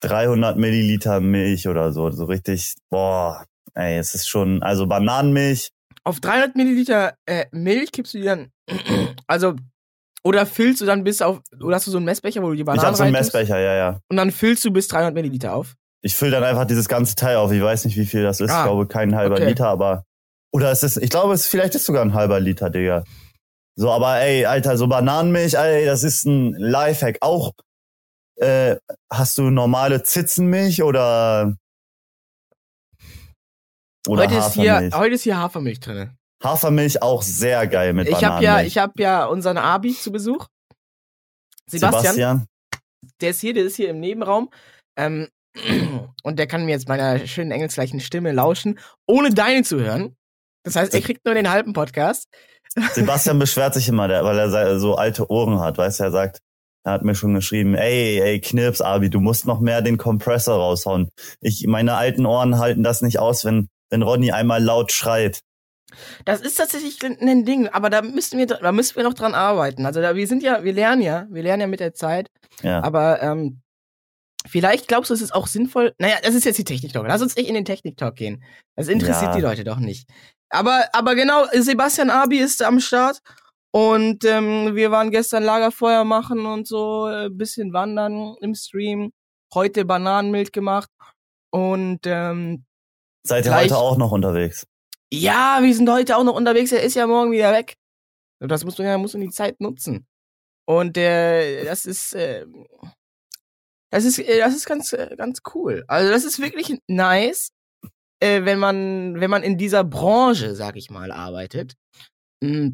[0.00, 2.10] 300 Milliliter Milch oder so.
[2.10, 3.44] So richtig, boah,
[3.74, 5.70] ey, es ist schon, also Bananenmilch,
[6.06, 8.52] Auf 300 Milliliter äh, Milch kippst du die dann,
[9.26, 9.56] also,
[10.22, 12.62] oder füllst du dann bis auf, oder hast du so einen Messbecher, wo du die
[12.62, 13.12] Bananen ich hab so einen?
[13.12, 14.00] Messbecher, ja, ja.
[14.08, 15.74] Und dann füllst du bis 300 Milliliter auf.
[16.02, 17.50] Ich fülle dann einfach dieses ganze Teil auf.
[17.50, 18.50] Ich weiß nicht, wie viel das ist.
[18.50, 19.46] Ah, ich glaube, kein halber okay.
[19.46, 20.04] Liter, aber.
[20.52, 23.02] Oder es ist, ich glaube, es vielleicht ist sogar ein halber Liter, Digga.
[23.74, 27.18] So, aber ey, Alter, so Bananenmilch, ey, das ist ein Lifehack.
[27.20, 27.52] Auch,
[28.36, 28.76] äh,
[29.12, 31.56] hast du normale Zitzenmilch oder.
[34.08, 34.94] Oder heute, ist hier, Hafermilch?
[34.94, 36.16] heute ist hier Hafermilch drin.
[36.42, 38.62] Hafermilch auch sehr geil mit Ich habe Bananenmilch.
[38.62, 40.46] ja, ich hab ja unseren Abi zu Besuch.
[41.68, 42.46] Sebastian, Sebastian.
[43.20, 44.50] der ist hier, der ist hier im Nebenraum.
[44.96, 45.28] Ähm,
[46.22, 50.16] und der kann mir jetzt meiner schönen engelsgleichen Stimme lauschen, ohne deine zu hören.
[50.64, 52.28] Das heißt, er kriegt nur den halben Podcast.
[52.92, 56.40] Sebastian beschwert sich immer, weil er so alte Ohren hat, weißt du, er sagt,
[56.84, 60.56] er hat mir schon geschrieben, ey, ey, Knirps, Abi, du musst noch mehr den Kompressor
[60.56, 61.08] raushauen.
[61.40, 65.40] Ich, meine alten Ohren halten das nicht aus, wenn, wenn Ronny einmal laut schreit.
[66.24, 69.86] Das ist tatsächlich ein Ding, aber da müssen wir, da müssen wir noch dran arbeiten.
[69.86, 72.28] Also da, wir sind ja, wir lernen ja, wir lernen ja mit der Zeit.
[72.62, 72.82] Ja.
[72.82, 73.60] Aber ähm,
[74.46, 75.94] vielleicht glaubst du, es ist auch sinnvoll.
[75.98, 77.06] Naja, das ist jetzt die Technik-Talk.
[77.06, 78.42] Lass uns nicht in den Technik-Talk gehen.
[78.74, 79.36] Das interessiert Ja.
[79.36, 80.08] die Leute doch nicht.
[80.50, 83.20] Aber, aber genau, Sebastian Abi ist am Start.
[83.72, 89.12] Und ähm, wir waren gestern Lagerfeuer machen und so, äh, bisschen wandern im Stream.
[89.54, 90.90] Heute Bananenmilch gemacht.
[91.50, 92.64] Und ähm,
[93.28, 94.66] Seid ihr gleich- heute auch noch unterwegs?
[95.12, 96.72] ja, wir sind heute auch noch unterwegs.
[96.72, 97.76] Er ist ja morgen wieder weg.
[98.40, 100.06] Das musst du ja, musst du die Zeit nutzen.
[100.68, 102.44] Und äh, das ist, äh,
[103.90, 105.84] das ist, äh, das ist ganz, äh, ganz cool.
[105.86, 107.50] Also das ist wirklich nice,
[108.20, 111.74] äh, wenn man, wenn man in dieser Branche, sag ich mal, arbeitet.
[112.42, 112.70] Mm.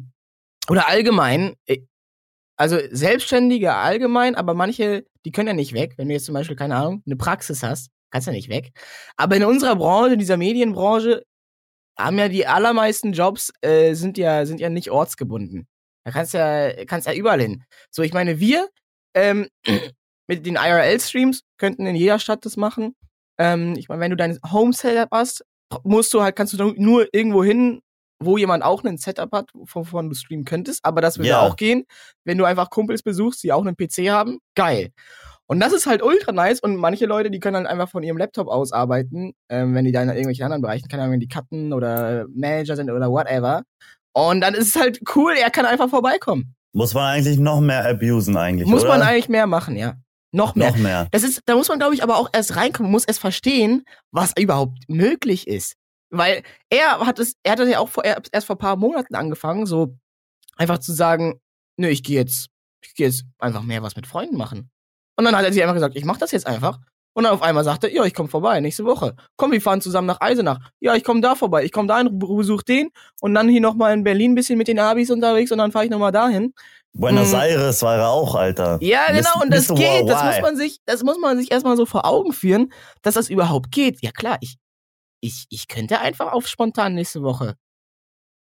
[0.69, 1.55] Oder allgemein.
[1.67, 1.81] äh,
[2.57, 5.93] Also Selbstständige allgemein, aber manche, die können ja nicht weg.
[5.97, 8.71] Wenn du jetzt zum Beispiel, keine Ahnung, eine Praxis hast, kannst ja nicht weg.
[9.17, 11.23] Aber in unserer Branche, in dieser Medienbranche,
[11.99, 15.67] haben ja die allermeisten Jobs äh, sind ja sind ja nicht ortsgebunden.
[16.05, 17.63] Da kannst ja kannst ja überall hin.
[17.91, 18.69] So, ich meine, wir
[19.15, 19.47] ähm,
[20.27, 22.95] mit den IRL-Streams könnten in jeder Stadt das machen.
[23.37, 25.43] Ähm, ich meine, wenn du dein Home-Setup hast,
[25.83, 27.81] musst du halt kannst du nur irgendwo hin,
[28.19, 30.83] wo jemand auch ein Setup hat, wovon du streamen könntest.
[30.85, 31.41] Aber das würde Ja.
[31.41, 31.85] auch gehen,
[32.25, 34.39] wenn du einfach Kumpels besuchst, die auch einen PC haben.
[34.55, 34.91] Geil.
[35.47, 38.17] Und das ist halt ultra nice und manche Leute, die können dann einfach von ihrem
[38.17, 41.27] Laptop aus arbeiten, ähm, wenn die da in irgendwelchen anderen Bereichen, keine Ahnung, wenn die
[41.27, 43.63] Cutten oder Manager sind oder whatever.
[44.13, 46.55] Und dann ist es halt cool, er kann einfach vorbeikommen.
[46.73, 48.97] Muss man eigentlich noch mehr abusen eigentlich, Muss oder?
[48.97, 49.95] man eigentlich mehr machen, ja.
[50.31, 50.69] Noch mehr.
[50.69, 51.07] noch mehr.
[51.11, 54.33] Das ist, da muss man, glaube ich, aber auch erst reinkommen, muss erst verstehen, was
[54.37, 55.75] überhaupt möglich ist.
[56.09, 58.75] Weil er hat es, er hat das ja auch vor, er erst vor ein paar
[58.75, 59.95] Monaten angefangen, so
[60.55, 61.39] einfach zu sagen,
[61.77, 62.49] nö, ich gehe jetzt,
[62.83, 64.71] ich gehe jetzt einfach mehr was mit Freunden machen.
[65.15, 66.79] Und dann hat er sich einfach gesagt, ich mach das jetzt einfach.
[67.15, 69.15] Und dann auf einmal sagte er, ja, ich komme vorbei, nächste Woche.
[69.37, 70.59] Komm, wir fahren zusammen nach Eisenach.
[70.79, 71.63] Ja, ich komme da vorbei.
[71.63, 72.89] Ich komme dahin, besuch den
[73.21, 75.85] und dann hier nochmal in Berlin ein bisschen mit den Abis unterwegs und dann fahre
[75.85, 76.53] ich nochmal dahin.
[76.95, 77.35] Buenos Mm.
[77.35, 78.77] Aires war er auch, Alter.
[78.81, 79.75] Ja, genau, und das Mr.
[79.75, 80.09] geht.
[80.09, 82.71] Das muss man sich, das muss man sich erstmal so vor Augen führen,
[83.03, 84.01] dass das überhaupt geht.
[84.01, 84.57] Ja klar, ich,
[85.21, 87.55] ich, ich könnte einfach auf spontan nächste Woche.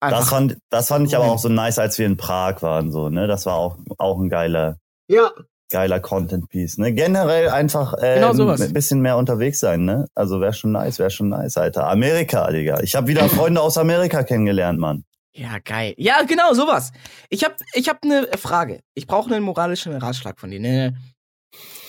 [0.01, 3.09] Das fand, das fand ich aber auch so nice, als wir in Prag waren, so,
[3.09, 3.27] ne?
[3.27, 5.31] Das war auch, auch ein geiler, ja.
[5.71, 6.93] Geiler Content Piece, ne?
[6.93, 10.07] Generell einfach, äh, Genau ein bisschen mehr unterwegs sein, ne?
[10.15, 11.89] Also wäre schon nice, wäre schon nice, Alter.
[11.89, 12.81] Amerika, Digga.
[12.81, 15.05] Ich habe wieder Freunde aus Amerika kennengelernt, Mann.
[15.35, 15.95] Ja, geil.
[15.99, 16.93] Ja, genau, sowas.
[17.29, 18.81] Ich hab, ich hab eine Frage.
[18.95, 20.61] Ich brauche einen moralischen Ratschlag von dir.
[20.61, 20.97] Eine,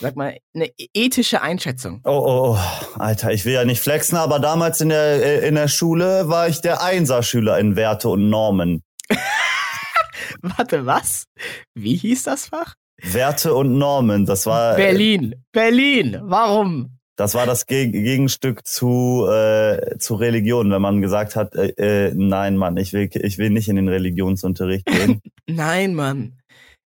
[0.02, 2.02] sag mal, eine ethische Einschätzung.
[2.04, 5.56] Oh, oh, oh, Alter, ich will ja nicht flexen, aber damals in der, äh, in
[5.56, 8.84] der Schule war ich der Einserschüler in Werte und Normen.
[10.42, 11.26] Warte, was?
[11.74, 12.76] Wie hieß das Fach?
[13.02, 15.36] Werte und Normen, das war, Berlin.
[15.52, 16.18] Berlin.
[16.24, 16.98] Warum?
[17.18, 22.14] das war das Geg Gegenstück zu, äh, zu Religion, wenn man gesagt hat, äh, äh,
[22.16, 25.22] nein, Mann, ich will, ich will nicht in den Religionsunterricht gehen.
[25.50, 26.34] Nein, Mann.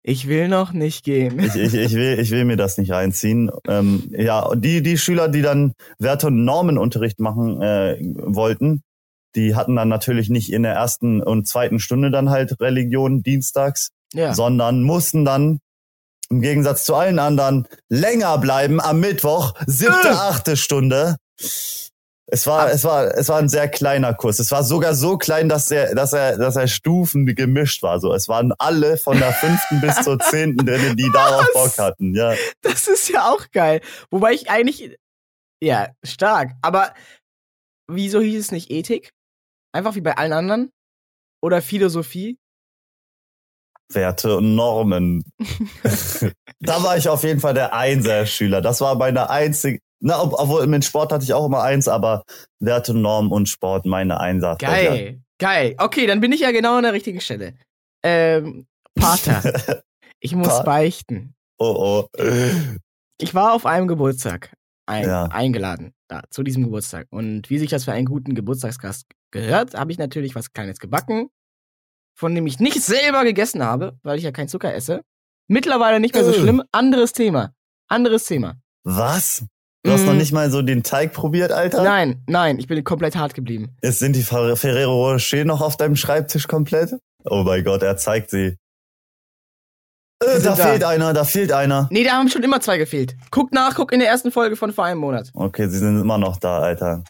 [0.03, 1.37] Ich will noch nicht gehen.
[1.39, 3.51] Ich, ich, ich, will, ich will mir das nicht reinziehen.
[3.67, 8.83] Ähm, ja, und die, die Schüler, die dann Werte- und Normenunterricht machen äh, wollten,
[9.35, 13.91] die hatten dann natürlich nicht in der ersten und zweiten Stunde dann halt Religion dienstags,
[14.13, 14.33] Ja.
[14.33, 15.59] sondern mussten dann
[16.31, 20.11] im Gegensatz zu allen anderen länger bleiben am Mittwoch, siebte, Äh.
[20.11, 21.17] achte Stunde.
[22.33, 24.39] Es war, es war, es war ein sehr kleiner Kurs.
[24.39, 27.99] Es war sogar so klein, dass er, dass er, dass er Stufen gemischt war.
[27.99, 32.15] So, es waren alle von der fünften bis zur zehnten drin, die darauf Bock hatten.
[32.15, 33.81] Ja, Das ist ja auch geil.
[34.11, 34.97] Wobei ich eigentlich.
[35.61, 36.53] Ja, stark.
[36.61, 36.93] Aber
[37.89, 39.11] wieso hieß es nicht Ethik?
[39.73, 40.71] Einfach wie bei allen anderen?
[41.43, 42.37] Oder Philosophie?
[43.95, 45.23] Werte und Normen.
[46.59, 48.61] da war ich auf jeden Fall der Einser-Schüler.
[48.61, 52.23] Das war meine einzige, na, ob, obwohl mit Sport hatte ich auch immer eins, aber
[52.59, 54.55] Werte, Normen und Sport meine Einser.
[54.59, 55.21] Geil.
[55.39, 55.75] Geil.
[55.77, 57.53] Okay, dann bin ich ja genau an der richtigen Stelle.
[58.03, 59.81] Ähm, Pater,
[60.19, 61.33] ich muss Pa- beichten.
[61.59, 62.21] oh, oh.
[63.19, 64.53] Ich war auf einem Geburtstag
[64.87, 65.25] ein, Ja.
[65.25, 67.07] eingeladen, da, zu diesem Geburtstag.
[67.11, 71.29] Und wie sich das für einen guten Geburtstagsgast gehört, habe ich natürlich was Kleines gebacken,
[72.21, 75.01] von dem ich nicht selber gegessen habe, weil ich ja keinen Zucker esse.
[75.47, 76.35] Mittlerweile nicht mehr so Äh.
[76.39, 76.61] schlimm.
[76.71, 77.51] Anderes Thema.
[77.89, 78.57] Anderes Thema.
[78.83, 79.43] Was?
[79.83, 80.05] Du hast Mm.
[80.05, 81.83] noch nicht mal so den Teig probiert, Alter?
[81.83, 83.75] Nein, nein, ich bin komplett hart geblieben.
[83.81, 86.93] Jetzt sind die Fer- Ferrero Rocher noch auf deinem Schreibtisch komplett?
[87.25, 88.55] Oh mein Gott, er zeigt sie.
[90.23, 90.55] Äh, da da.
[90.55, 91.87] fehlt einer, da fehlt einer.
[91.91, 93.15] Nee, da haben schon immer zwei gefehlt.
[93.31, 95.31] Guck nach, guck in der ersten Folge von vor einem Monat.
[95.33, 97.03] Okay, sie sind immer noch da, Alter.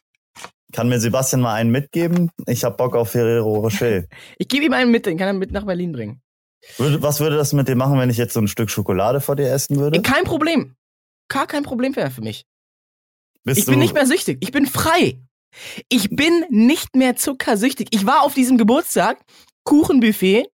[0.72, 2.32] Kann mir Sebastian mal einen mitgeben?
[2.48, 4.04] Ich hab Bock auf Ferrero Rocher.
[4.38, 6.22] Ich gebe ihm einen mit, den kann er mit nach Berlin bringen.
[6.78, 9.36] Würde, was würde das mit dir machen, wenn ich jetzt so ein Stück Schokolade vor
[9.36, 9.98] dir essen würde?
[9.98, 10.76] Ey, kein Problem.
[11.28, 12.46] Gar kein Problem wäre für mich.
[13.44, 14.38] Bist Ich bin nicht mehr süchtig.
[14.42, 15.20] Ich bin frei.
[15.90, 17.88] Ich bin nicht mehr zuckersüchtig.
[17.92, 19.24] Ich war auf diesem Geburtstag,
[19.64, 20.48] Kuchenbuffet.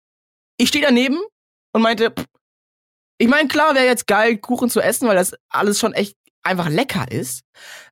[0.58, 1.19] Ich stehe daneben
[1.73, 2.25] und meinte, pff,
[3.19, 6.69] ich meine, klar wäre jetzt geil, Kuchen zu essen, weil das alles schon echt einfach
[6.69, 7.41] lecker ist.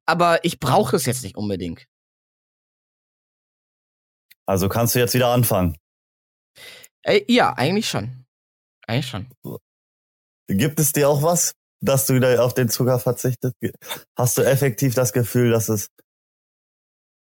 [0.05, 1.85] Aber ich brauche das jetzt nicht unbedingt.
[4.47, 5.77] Also kannst du jetzt wieder anfangen.
[7.03, 8.25] Ey, ja, eigentlich schon.
[8.88, 9.27] Eigentlich schon.
[10.47, 13.55] Gibt es dir auch was, dass du wieder auf den Zucker verzichtest?
[14.17, 15.88] Hast du effektiv das Gefühl, dass es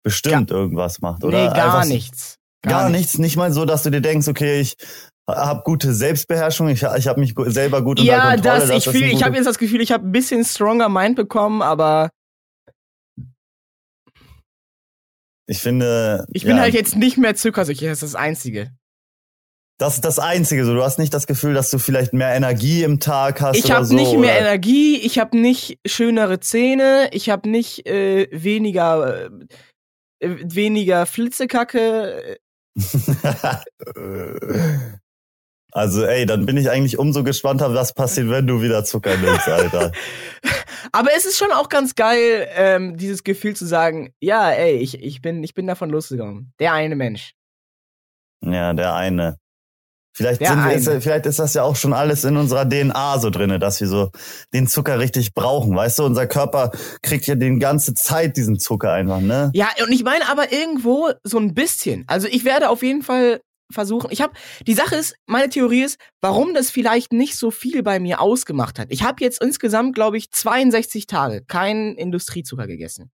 [0.04, 1.24] bestimmt irgendwas macht?
[1.24, 2.36] Oder nee, gar nichts.
[2.62, 3.18] Gar, nichts.
[3.18, 4.74] Nicht mal so, dass du dir denkst, okay, ich
[5.28, 8.60] habe gute Selbstbeherrschung, ich, ich habe mich selber gut unter Ja, Kontrolle.
[8.60, 10.88] das, ich ist fühl, ein ich habe jetzt das Gefühl, ich habe ein bisschen stronger
[10.88, 12.10] Mind bekommen, aber
[15.46, 18.70] ich finde, ich bin ja, halt jetzt nicht mehr zuckersüchtig, das ist das Einzige.
[19.78, 20.64] das ist das Einzige.
[20.64, 23.70] So, du hast nicht das Gefühl, dass du vielleicht mehr Energie im Tag hast Ich
[23.70, 23.94] habe so.
[23.94, 29.30] nicht mehr oder- Energie, ich habe nicht schönere Zähne, ich habe nicht äh, weniger
[30.20, 32.38] äh, weniger Flitzekacke.
[35.76, 39.48] Also, ey, dann bin ich eigentlich umso gespannter, was passiert, wenn du wieder Zucker nimmst,
[39.48, 39.90] Alter.
[40.92, 45.02] Aber es ist schon auch ganz geil, ähm, dieses Gefühl zu sagen, ja, ey, ich,
[45.02, 46.52] ich, bin, ich bin davon losgegangen.
[46.58, 47.34] Der eine Mensch.
[48.42, 49.38] Ja, der eine.
[50.16, 51.00] Vielleicht, Der sind wir, ist, eine.
[51.00, 54.10] vielleicht ist das ja auch schon alles in unserer DNA so drinne, dass wir so
[54.52, 55.74] den Zucker richtig brauchen.
[55.74, 56.70] Weißt du, unser Körper
[57.02, 59.50] kriegt ja die ganze Zeit diesen Zucker einfach, ne?
[59.54, 62.04] Ja, und ich meine aber irgendwo so ein bisschen.
[62.06, 64.08] Also ich werde auf jeden Fall versuchen.
[64.10, 64.34] Ich habe
[64.66, 68.78] die Sache ist, meine Theorie ist, warum das vielleicht nicht so viel bei mir ausgemacht
[68.78, 68.88] hat.
[68.90, 73.10] Ich habe jetzt insgesamt, glaube ich, 62 Tage keinen Industriezucker gegessen.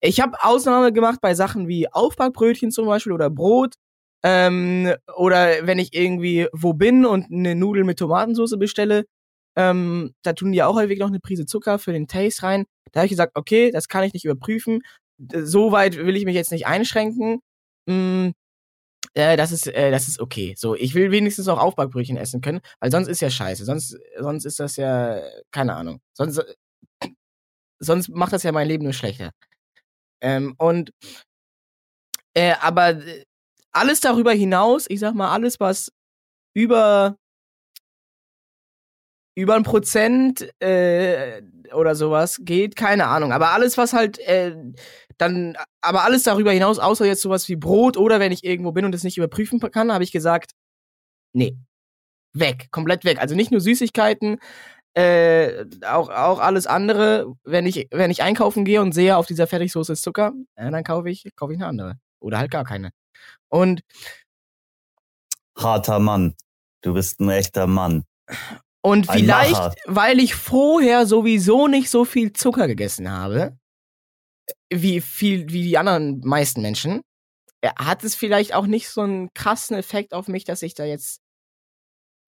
[0.00, 3.74] Ich habe Ausnahme gemacht bei Sachen wie Aufbackbrötchen zum Beispiel oder Brot.
[4.22, 9.04] Ähm, oder wenn ich irgendwie wo bin und eine Nudel mit Tomatensauce bestelle,
[9.56, 12.64] ähm, da tun die auch häufig noch eine Prise Zucker für den Taste rein.
[12.92, 14.80] Da habe ich gesagt, okay, das kann ich nicht überprüfen.
[15.18, 17.40] D- So weit will ich mich jetzt nicht einschränken.
[17.86, 18.30] Mm,
[19.14, 20.54] äh, das ist, äh, das ist okay.
[20.56, 23.64] So, ich will wenigstens auch Aufbackbrötchen essen können, weil sonst ist ja scheiße.
[23.64, 25.20] Sonst, sonst ist das ja,
[25.50, 26.00] keine Ahnung.
[26.12, 27.08] Sonst, äh,
[27.80, 29.32] sonst macht das ja mein Leben nur schlechter.
[30.22, 30.92] Ähm, und,
[32.34, 33.24] äh, aber äh,
[33.72, 35.92] alles darüber hinaus, ich sag mal, alles, was
[36.54, 37.16] über
[39.36, 41.42] über ein Prozent äh,
[41.72, 43.32] oder sowas geht, keine Ahnung.
[43.32, 44.54] Aber alles, was halt äh,
[45.20, 48.84] dann, aber alles darüber hinaus, außer jetzt sowas wie Brot oder wenn ich irgendwo bin
[48.84, 50.52] und es nicht überprüfen kann, habe ich gesagt,
[51.32, 51.56] nee,
[52.32, 53.20] weg, komplett weg.
[53.20, 54.38] Also nicht nur Süßigkeiten,
[54.94, 57.34] äh, auch, auch alles andere.
[57.44, 60.84] Wenn ich, wenn ich einkaufen gehe und sehe, auf dieser Fertigsoße ist Zucker, äh, dann
[60.84, 61.98] kaufe ich, kaufe ich eine andere.
[62.20, 62.90] Oder halt gar keine.
[63.48, 63.82] Und
[65.56, 66.34] Harter Mann.
[66.82, 68.04] Du bist ein echter Mann.
[68.82, 69.74] Und Ein vielleicht, Macher.
[69.86, 73.58] weil ich vorher sowieso nicht so viel Zucker gegessen habe,
[74.72, 77.02] wie viel, wie die anderen meisten Menschen,
[77.78, 81.20] hat es vielleicht auch nicht so einen krassen Effekt auf mich, dass ich da jetzt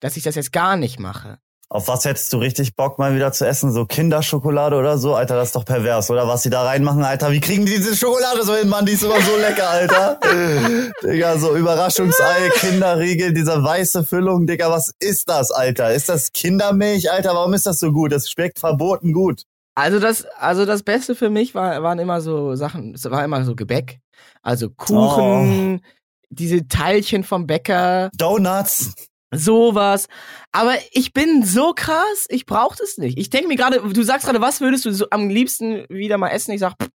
[0.03, 1.37] dass ich das jetzt gar nicht mache.
[1.69, 3.71] Auf was hättest du richtig Bock mal wieder zu essen?
[3.71, 5.15] So Kinderschokolade oder so?
[5.15, 6.27] Alter, das ist doch pervers, oder?
[6.27, 7.31] Was sie da reinmachen, Alter.
[7.31, 8.85] Wie kriegen die diese Schokolade so hin, Mann?
[8.85, 10.19] Die ist immer so lecker, Alter.
[11.03, 14.45] Digga, so Überraschungsei, Kinderriegel, diese weiße Füllung.
[14.45, 15.93] Digga, was ist das, Alter?
[15.93, 17.33] Ist das Kindermilch, Alter?
[17.33, 18.11] Warum ist das so gut?
[18.11, 19.43] Das schmeckt verboten gut.
[19.75, 23.43] Also das, also das Beste für mich war, waren immer so Sachen, es war immer
[23.43, 23.99] so Gebäck.
[24.41, 25.81] Also Kuchen,
[26.29, 28.93] diese Teilchen vom Bäcker, Donuts.
[29.33, 30.07] sowas.
[30.51, 33.17] Aber ich bin so krass, ich brauch das nicht.
[33.17, 36.29] Ich denke mir gerade, du sagst gerade, was würdest du so am liebsten wieder mal
[36.29, 36.51] essen?
[36.51, 36.89] Ich sag, pff,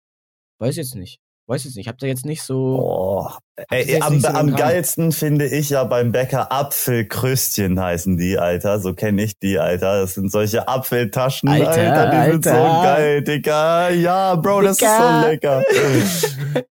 [0.60, 1.18] weiß jetzt nicht.
[1.48, 1.86] Weiß jetzt nicht.
[1.86, 2.78] Ich hab da jetzt nicht so.
[2.78, 3.30] Oh.
[3.70, 8.38] Ey, jetzt am, nicht so am geilsten finde ich ja beim Bäcker Apfelkröstchen heißen die,
[8.38, 8.80] Alter.
[8.80, 10.02] So kenne ich die, Alter.
[10.02, 12.10] Das sind solche Apfeltaschen, Alter, Alter.
[12.10, 12.82] Die sind so Alter.
[12.82, 13.88] geil, Digga.
[13.88, 15.20] Ja, Bro, das Digga.
[15.20, 15.62] ist so lecker.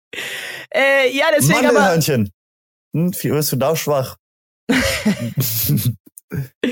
[0.74, 1.72] Äh, ja, deswegen aber.
[1.74, 2.30] Mandelhörnchen.
[2.94, 4.16] Hm, wie wirst du da schwach?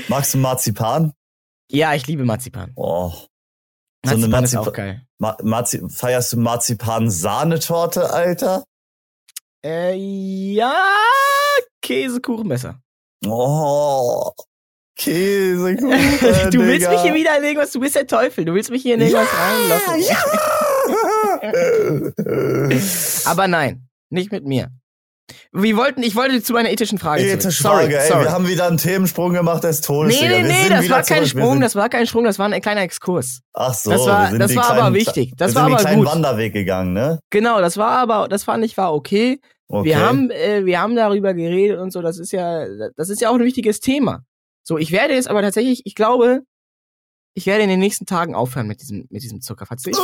[0.07, 1.13] Magst du Marzipan?
[1.69, 2.71] Ja, ich liebe Marzipan.
[2.75, 3.13] Oh.
[4.03, 5.01] So eine Marzipan ist auch geil.
[5.19, 8.63] Ma Marzi feierst du Marzipan-Sahnetorte, Alter?
[9.63, 10.73] Äh, ja,
[11.81, 12.81] Käsekuchen besser.
[13.25, 14.31] Oh.
[14.95, 15.91] Käsekuchen.
[16.51, 16.91] du willst Digga.
[16.91, 19.27] mich hier wieder in irgendwas, du bist der Teufel, du willst mich hier in irgendwas
[19.37, 20.01] reinlassen.
[20.01, 20.17] Ja.
[23.31, 24.71] Aber nein, nicht mit mir.
[25.53, 27.23] Wir wollten, ich wollte zu meiner ethischen Frage.
[27.23, 28.23] Ethische sorry, Frage, ey, sorry.
[28.25, 30.19] wir haben wieder einen Themensprung gemacht des Todes.
[30.19, 32.81] nee, nee, nee, das war kein Sprung, das war kein Sprung, das war ein kleiner
[32.81, 33.41] Exkurs.
[33.53, 35.33] Ach so, das war- das war kleinen, aber wichtig.
[35.37, 36.11] Das wir war sind aber kleinen gut.
[36.11, 37.19] Wanderweg gegangen, ne?
[37.29, 39.39] Genau, das war aber, das fand ich war okay.
[39.67, 39.85] Okay.
[39.89, 42.01] Wir haben, äh, wir haben darüber geredet und so.
[42.01, 42.65] Das ist ja,
[42.97, 44.23] das ist ja auch ein wichtiges Thema.
[44.63, 46.41] So, ich werde jetzt aber tatsächlich, ich glaube,
[47.35, 49.97] ich werde in den nächsten Tagen aufhören mit diesem, mit diesem Zuckerverzicht.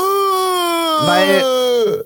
[1.03, 2.05] Weil-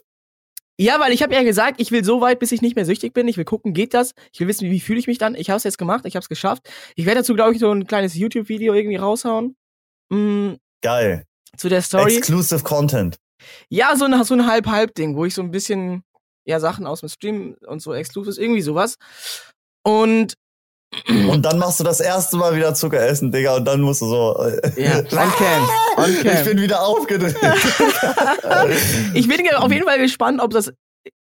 [0.82, 3.14] Ja, weil ich habe ja gesagt, ich will so weit, bis ich nicht mehr süchtig
[3.14, 3.28] bin.
[3.28, 4.16] Ich will gucken, geht das?
[4.34, 5.36] Ich will wissen, wie, wie fühle ich mich dann.
[5.36, 6.68] Ich habe es jetzt gemacht, ich habe es geschafft.
[6.96, 9.56] Ich werde dazu, glaube ich, so ein kleines YouTube-Video irgendwie raushauen.
[10.10, 11.26] Mm, Geil.
[11.56, 12.18] zu der Story.
[12.18, 13.18] Exclusive Content.
[13.70, 16.04] Ja, so ein, so ein Halb-Halb-Ding, wo ich so ein bisschen,
[16.46, 18.96] ja, Sachen aus dem Stream und so Exclusives, irgendwie sowas.
[19.84, 20.34] Und,
[21.08, 24.08] Und dann machst du das erste Mal wieder Zucker essen, Digga, und dann musst du
[24.08, 24.44] so.
[24.44, 26.46] äh, ja, on cam, on Ich cam.
[26.46, 27.36] bin wieder aufgedreht.
[29.14, 30.72] Ich bin auf jeden Fall gespannt, ob das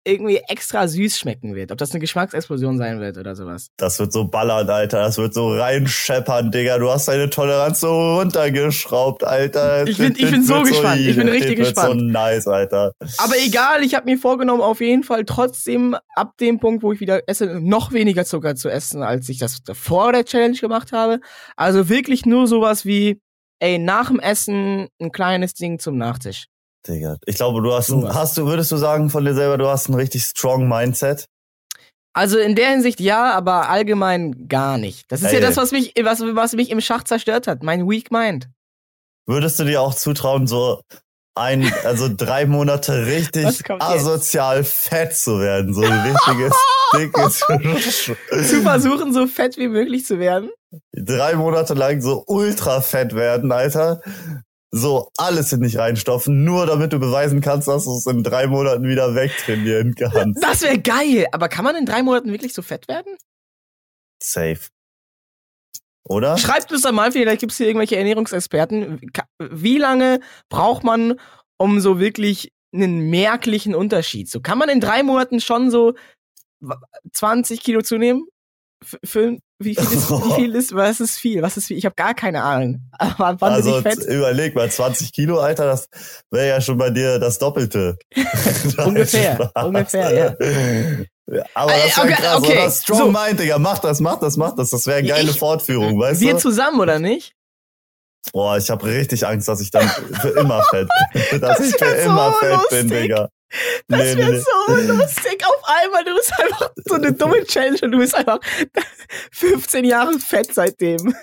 [0.03, 3.67] irgendwie extra süß schmecken wird, ob das eine Geschmacksexplosion sein wird oder sowas.
[3.77, 4.99] Das wird so ballern, Alter.
[5.01, 6.77] Das wird so reinscheppern, Digga.
[6.77, 9.85] Du hast deine Toleranz so runtergeschraubt, Alter.
[9.85, 11.01] Ich bin- ich bin so gespannt.
[11.01, 11.99] Ich bin richtig gespannt.
[11.99, 12.93] so nice, Alter.
[13.17, 16.99] Aber egal, ich habe mir vorgenommen, auf jeden Fall trotzdem ab dem Punkt, wo ich
[17.01, 21.19] wieder esse, noch weniger Zucker zu essen, als ich das vor der Challenge gemacht habe.
[21.57, 23.19] Also wirklich nur sowas wie,
[23.59, 26.45] ey, nach dem Essen ein kleines Ding zum Nachtisch.
[26.87, 27.17] Digga.
[27.25, 29.89] Ich glaube, du hast, ein, hast du, würdest du sagen von dir selber, du hast
[29.89, 31.25] ein richtig strong Mindset?
[32.13, 35.11] Also in der Hinsicht ja, aber allgemein gar nicht.
[35.11, 35.41] Das ist ja Ey.
[35.41, 37.61] das, was mich, was, was mich im Schach zerstört hat.
[37.61, 38.49] Mein Weak Mind.
[39.27, 40.81] Würdest du dir auch zutrauen, so
[41.35, 43.91] ein, also drei Monate richtig kommt jetzt?
[43.91, 45.73] asozial fett zu werden?
[45.75, 46.55] So ein richtiges,
[46.95, 47.39] dickes,
[48.49, 50.49] Zu versuchen, so fett wie möglich zu werden.
[50.93, 54.01] drei Monate lang so ultra fett werden, Alter.
[54.71, 58.47] So alles in dich reinstopfen, nur damit du beweisen kannst, dass du es in drei
[58.47, 60.41] Monaten wieder wegtrainieren kannst.
[60.43, 61.25] Das wäre geil.
[61.31, 63.15] Aber kann man in drei Monaten wirklich so fett werden?
[64.21, 64.59] Safe.
[66.03, 66.37] Oder?
[66.37, 68.99] Schreibt uns doch mal, vielleicht gibt es hier irgendwelche Ernährungsexperten.
[69.39, 71.19] Wie lange braucht man,
[71.57, 74.29] um so wirklich einen merklichen Unterschied?
[74.29, 75.93] So kann man in drei Monaten schon so
[76.61, 76.75] w-
[77.13, 78.25] 20 Kilo zunehmen?
[79.03, 81.41] Für, wie viel ist, wie viel ist, was ist viel?
[81.41, 81.77] Was ist viel?
[81.77, 82.81] Ich habe gar keine Ahnung.
[82.99, 84.05] Aber wann Also bin ich fett?
[84.07, 85.89] überleg mal, 20 Kilo, Alter, das
[86.31, 87.97] wäre ja schon bei dir das Doppelte.
[88.85, 90.35] Ungefähr, ungefähr, ja.
[91.55, 92.71] Aber das wäre okay, krass, okay, oder?
[92.71, 93.11] Strong so.
[93.11, 94.69] Mind, Digga, mach das, mach das, mach das.
[94.69, 96.39] Das wäre eine geile Ich- Fortführung, weißt Wir du?
[96.39, 97.33] zusammen, oder nicht?
[98.33, 101.39] Boah, ich habe richtig Angst, dass ich dann für immer fett bin.
[101.41, 103.01] Dass Das ich für so immer fett bin, lustig.
[103.03, 103.29] Digga.
[103.87, 104.39] Das Nee, nee, wäre nee.
[104.39, 105.43] so lustig.
[105.45, 108.39] Auf einmal, du bist einfach so eine dumme Challenge und du bist einfach
[109.31, 111.15] 15 Jahre fett seitdem.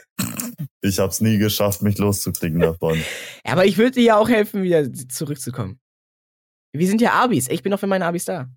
[0.80, 2.98] Ich hab's nie geschafft, mich loszukriegen davon.
[3.44, 5.78] Ja, aber ich würde dir ja auch helfen, wieder zurückzukommen.
[6.72, 7.48] Wir sind ja Abis.
[7.48, 8.48] Ich bin noch für meine Abis da.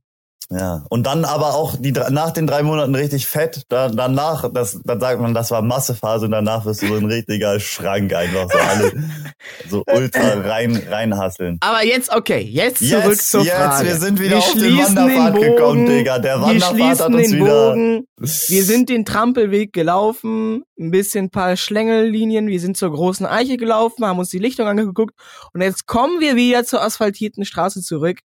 [0.50, 0.86] Ja.
[0.90, 3.64] Und dann aber auch die, nach den drei Monaten richtig fett.
[3.68, 7.06] Da, danach, das, dann sagt man, das war Massephase und danach wirst du so ein
[7.06, 8.94] richtiger Schrank einfach so alle
[9.70, 11.58] so ultra rein, reinhasseln.
[11.60, 13.88] Aber jetzt, okay, jetzt zurück Jetzt, zur jetzt, Frage.
[13.88, 15.86] wir sind wieder Wir auf den Wanderpfad den gekommen.
[15.86, 16.20] Digga.
[16.20, 17.70] Der Wir Wanderpfad hat schließen uns den wieder.
[17.72, 18.08] Bogen.
[18.48, 22.48] Wir sind den Trampelweg gelaufen, ein bisschen ein paar Schlängellinien.
[22.48, 25.14] Wir sind zur großen Eiche gelaufen, haben uns die Lichtung angeguckt
[25.54, 28.20] und jetzt kommen wir wieder zur asphaltierten Straße zurück.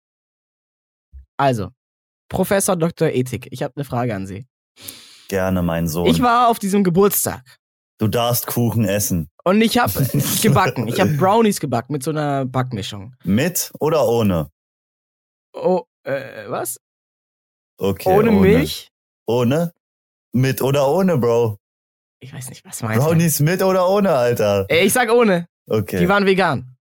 [1.38, 1.70] Also,
[2.32, 3.10] Professor Dr.
[3.10, 4.48] Ethik, ich habe eine Frage an Sie.
[5.28, 6.08] Gerne, mein Sohn.
[6.08, 7.44] Ich war auf diesem Geburtstag
[8.02, 9.30] Du darfst Kuchen essen.
[9.44, 9.94] Und ich habe
[10.42, 10.88] gebacken.
[10.88, 13.14] Ich habe Brownies gebacken mit so einer Backmischung.
[13.24, 14.50] Mit oder ohne?
[15.54, 16.80] Oh, äh, was?
[17.78, 18.10] Okay.
[18.10, 18.90] ohne, Milch?
[19.28, 19.74] Ohne?
[20.34, 21.60] Mit oder ohne, Bro?
[22.22, 23.08] Ich weiß nicht, was meinst du?
[23.08, 24.66] Brownies mit oder ohne, Alter?
[24.68, 25.48] Ey, ich sag ohne.
[25.70, 26.00] Okay.
[26.00, 26.76] Die waren vegan.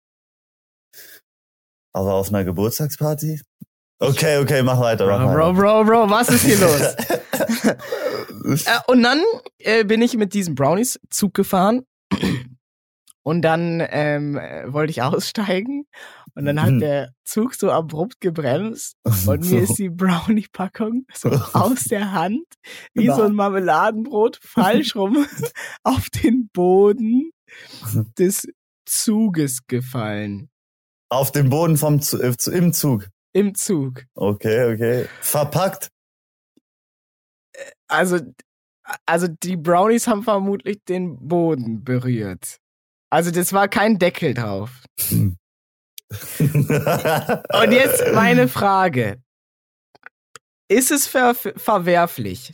[1.92, 3.42] Aber auf einer Geburtstagsparty?
[4.02, 5.06] Okay, okay, mach weiter.
[5.06, 5.52] Mach Bro, weiter.
[5.52, 6.80] bro, bro, bro, was ist hier los?
[8.42, 9.22] Äh, und dann
[9.58, 11.82] äh, bin ich mit diesen Brownies Zug gefahren.
[13.22, 15.84] Und dann ähm, äh, wollte ich aussteigen.
[16.34, 16.80] Und dann hat Mhm.
[16.80, 18.96] der Zug so abrupt gebremst.
[19.26, 22.44] Und mir ist die Brownie-Packung so aus der Hand,
[22.94, 25.26] wie so ein Marmeladenbrot, falsch rum
[25.84, 27.30] auf den Boden
[28.18, 28.48] des
[28.86, 30.48] Zuges gefallen.
[31.10, 33.08] Auf den Boden vom Zu äh, im Zug.
[33.32, 34.04] Im Zug.
[34.14, 35.06] Okay, okay.
[35.20, 35.90] Verpackt.
[37.88, 38.18] Also,
[39.06, 42.58] also die Brownies haben vermutlich den Boden berührt.
[43.10, 44.82] Also das war kein Deckel drauf.
[45.10, 45.38] Und
[47.72, 49.22] jetzt meine Frage.
[50.68, 52.52] Ist es ver verwerflich,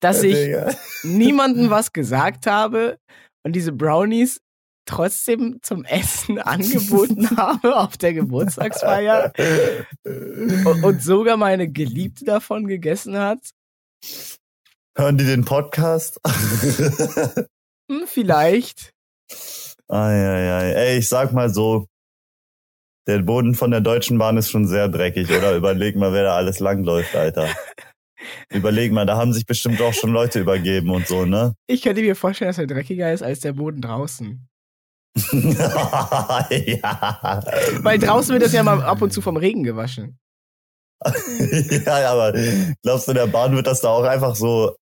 [0.00, 0.54] dass ich
[1.02, 3.00] niemandem was gesagt habe
[3.44, 4.40] und diese Brownies
[4.92, 9.32] trotzdem zum Essen angeboten habe auf der Geburtstagsfeier
[10.04, 13.38] und, sogar meine Geliebte davon gegessen hat?
[14.96, 16.20] Hören die den Podcast?
[17.90, 18.92] Hm, vielleicht.
[19.88, 20.72] Eieiei.
[20.72, 21.88] Ey, ich sag mal so,
[23.06, 25.56] der Boden von der Deutschen Bahn ist schon sehr dreckig, oder?
[25.56, 27.48] Überleg mal, wer da alles langläuft, Alter.
[28.50, 31.54] Überleg mal, da haben sich bestimmt auch schon Leute übergeben und so, ne?
[31.66, 34.48] Ich könnte mir vorstellen, dass er dreckiger ist als der Boden draußen.
[36.50, 37.42] Ja.
[37.82, 40.18] Weil draußen wird das ja mal ab und zu vom Regen gewaschen.
[41.84, 42.32] ja, aber
[42.82, 44.76] glaubst du, der Bahn wird das da auch einfach so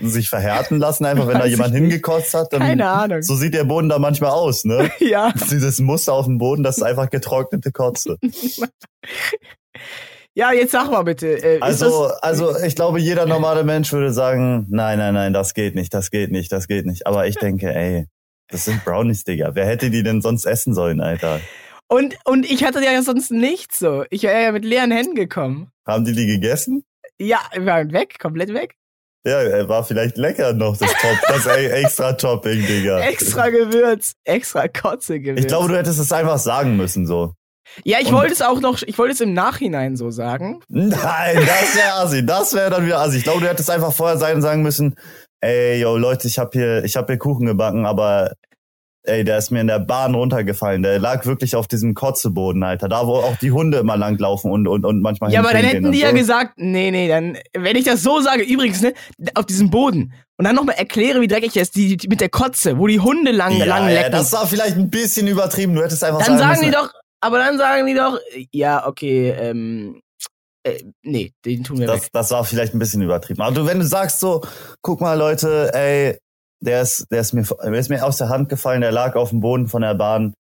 [0.00, 1.90] sich verhärten lassen, einfach wenn da Weiß jemand ich nicht.
[1.90, 2.52] hingekotzt hat?
[2.52, 3.22] Dann, Keine Ahnung.
[3.22, 4.90] So sieht der Boden da manchmal aus, ne?
[5.00, 5.32] Ja.
[5.50, 8.16] Dieses Muster auf dem Boden, das ist einfach getrocknete Kotze.
[10.36, 11.28] Ja, jetzt sag mal bitte.
[11.28, 15.76] Äh, Also, also ich glaube, jeder normale Mensch würde sagen, nein, nein, nein, das geht
[15.76, 17.06] nicht, das geht nicht, das geht nicht.
[17.06, 18.08] Aber ich denke, ey,
[18.54, 19.50] das sind Brownies, Digga.
[19.54, 21.40] Wer hätte die denn sonst essen sollen, Alter?
[21.88, 24.04] und, und ich hatte ja sonst nichts so.
[24.10, 25.68] Ich wäre ja mit leeren Händen gekommen.
[25.86, 26.84] Haben die die gegessen?
[27.18, 28.74] Ja, wir waren weg, komplett weg.
[29.26, 33.00] Ja, war vielleicht lecker noch, das Top, das e- extra Topping, Digga.
[33.00, 35.40] Extra Gewürz, extra Kotzegewürz.
[35.40, 37.32] Ich glaube, du hättest es einfach sagen müssen, so.
[37.84, 40.60] ja, ich wollte es auch noch, ich wollte es im Nachhinein so sagen.
[40.68, 40.90] Nein,
[41.36, 42.26] das wäre assi.
[42.26, 43.16] Das wäre dann wieder assi.
[43.18, 44.94] Ich glaube, du hättest einfach vorher sein sagen müssen,
[45.40, 48.32] ey, yo, Leute, ich habe hier, ich habe hier Kuchen gebacken, aber
[49.04, 50.82] ey, der ist mir in der Bahn runtergefallen.
[50.82, 52.88] Der lag wirklich auf diesem Kotzeboden, Alter.
[52.88, 55.82] Da, wo auch die Hunde immer langlaufen und, und, und manchmal Ja, aber dann hätten
[55.92, 56.14] die und ja so.
[56.16, 58.94] gesagt, nee, nee, dann, wenn ich das so sage, übrigens, ne,
[59.34, 62.28] auf diesem Boden und dann nochmal erkläre, wie dreckig er ist, die, die mit der
[62.30, 64.12] Kotze, wo die Hunde lang, ja, lang ja, lecken.
[64.12, 65.74] das war vielleicht ein bisschen übertrieben.
[65.74, 66.90] Du hättest einfach dann sagen müssen, die doch,
[67.20, 68.18] aber dann sagen die doch,
[68.52, 70.00] ja, okay, ähm,
[70.66, 72.08] äh, nee, den tun wir Das, weg.
[72.12, 73.42] das war vielleicht ein bisschen übertrieben.
[73.42, 74.42] Aber du, wenn du sagst so,
[74.80, 76.18] guck mal, Leute, ey,
[76.64, 79.30] der ist, der ist mir, der ist mir aus der Hand gefallen, der lag auf
[79.30, 80.34] dem Boden von der Bahn.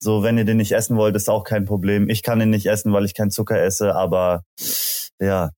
[0.00, 2.08] So, wenn ihr den nicht essen wollt, ist auch kein Problem.
[2.08, 4.42] Ich kann den nicht essen, weil ich keinen Zucker esse, aber
[5.20, 5.50] ja.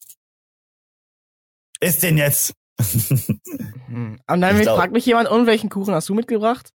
[1.81, 2.55] Isst den jetzt!
[3.89, 4.19] Hm.
[4.27, 6.71] Und dann Ich glaub- fragt mich jemand, und welchen Kuchen hast du mitgebracht?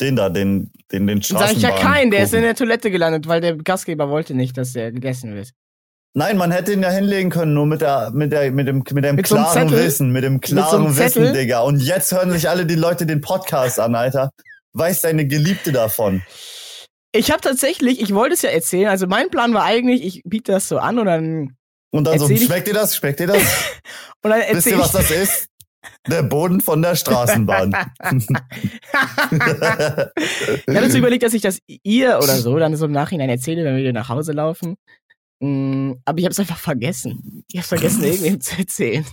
[0.00, 1.92] den da, den, den, den Dann sage ich ja Straßenbahn.
[1.94, 5.34] keinen, der ist in der Toilette gelandet, weil der Gastgeber wollte nicht, dass der gegessen
[5.34, 5.50] wird.
[6.12, 9.04] Nein, man hätte ihn ja hinlegen können, nur mit der, mit der, mit dem, mit
[9.04, 9.84] dem Mit so klaren Zettel?
[9.84, 11.32] Wissen, mit dem so klaren einem Wissen, Zettel?
[11.32, 11.60] Digga.
[11.60, 14.30] Und jetzt hören sich alle die Leute den Podcast an, Alter.
[14.72, 16.22] Weiß deine Geliebte davon?
[17.12, 20.52] Ich habe tatsächlich, ich wollte es ja erzählen, also mein Plan war eigentlich, ich biete
[20.52, 21.56] das so an und dann,
[21.90, 22.96] Und dann so, schmeckt dir das?
[22.96, 23.42] Schmeckt dir das?
[24.22, 25.46] und dann Wisst ihr, was das ist?
[26.08, 27.74] Der Boden von der Straßenbahn.
[30.66, 33.64] Ich hatte so überlegt, dass ich das ihr oder so dann so im Nachhinein erzähle,
[33.64, 34.76] wenn wir wieder nach Hause laufen.
[35.40, 37.44] Mm, Aber ich habe es einfach vergessen.
[37.48, 39.04] Ich habe vergessen, irgendwem zu erzählen.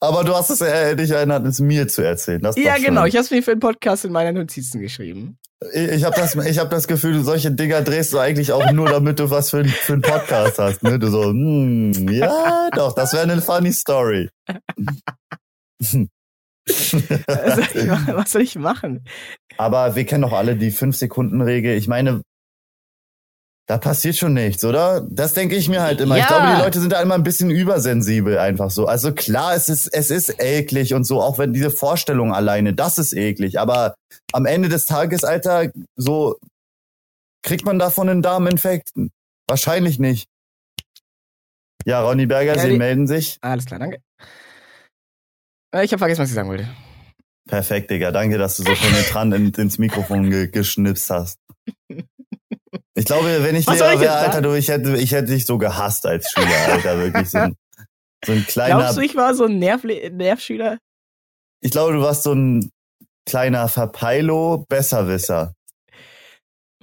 [0.00, 2.42] Aber du hast es äh, dich erinnert, es mir zu erzählen.
[2.42, 2.84] Das Ja, schön.
[2.86, 3.04] genau.
[3.06, 5.38] Ich habe es mir für den Podcast in meine Notizen geschrieben.
[5.72, 8.90] Ich, ich habe das, ich hab das Gefühl, solche Dinger drehst du eigentlich auch nur,
[8.90, 10.82] damit du was für, für einen Podcast hast.
[10.82, 10.98] Ne?
[10.98, 14.28] Du so, hm, ja, doch, das wäre eine funny Story.
[16.68, 18.16] Was soll, ich machen?
[18.16, 19.04] Was soll ich machen?
[19.56, 21.76] Aber wir kennen doch alle die 5-Sekunden-Regel.
[21.76, 22.22] Ich meine,
[23.68, 25.04] da passiert schon nichts, oder?
[25.10, 26.16] Das denke ich mir halt immer.
[26.16, 26.28] Ich Ja.
[26.28, 28.86] glaube, die Leute sind da immer ein bisschen übersensibel einfach so.
[28.86, 32.98] Also klar, es ist, es ist eklig und so, auch wenn diese Vorstellung alleine, das
[32.98, 33.58] ist eklig.
[33.58, 33.96] Aber
[34.32, 36.38] am Ende des Tages, Alter, so
[37.42, 38.92] kriegt man davon einen Darminfekt?
[39.48, 40.28] Wahrscheinlich nicht.
[41.84, 43.38] Ja, Ronny Berger, Ja, Sie melden sich.
[43.40, 43.98] Alles klar, danke.
[45.74, 46.68] Äh, Ich habe vergessen, was ich sagen wollte.
[47.48, 48.10] Perfekt, Digga.
[48.10, 51.38] Danke, dass du so penetrant in, ins Mikrofon ge geschnipst hast.
[52.96, 55.58] Ich glaube, wenn ich Was Lehrer wäre, Alter, du, ich hätte, ich hätte dich so
[55.58, 56.98] gehasst als Schüler, Alter.
[56.98, 57.54] Wirklich so ein,
[58.24, 58.78] so ein kleiner.
[58.78, 60.78] Glaubst du, ich war so ein Nerv Nervschüler?
[61.60, 62.70] Ich glaube, du warst so ein
[63.26, 65.52] kleiner Verpeilo, Besserwisser.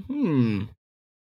[0.07, 0.69] Hm.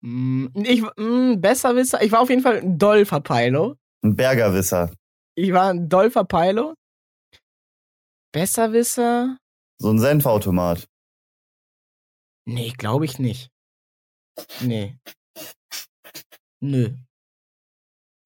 [0.01, 2.01] Ich, hm, Besserwisser.
[2.01, 3.75] Ich war auf jeden Fall ein Dolfer-Pilo.
[4.03, 4.91] Ein Bergerwisser.
[5.35, 6.75] Ich war ein Dolfer-Pilo.
[8.31, 9.37] Besserwisser?
[9.79, 10.87] So ein Senfautomat.
[12.45, 13.49] Nee, glaube ich nicht.
[14.61, 14.97] Nee.
[16.59, 16.95] Nö.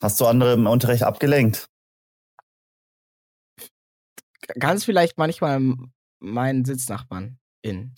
[0.02, 1.70] Hast du andere im Unterricht abgelenkt?
[4.60, 5.62] Ganz vielleicht manchmal
[6.20, 7.94] meinen Sitznachbarn in.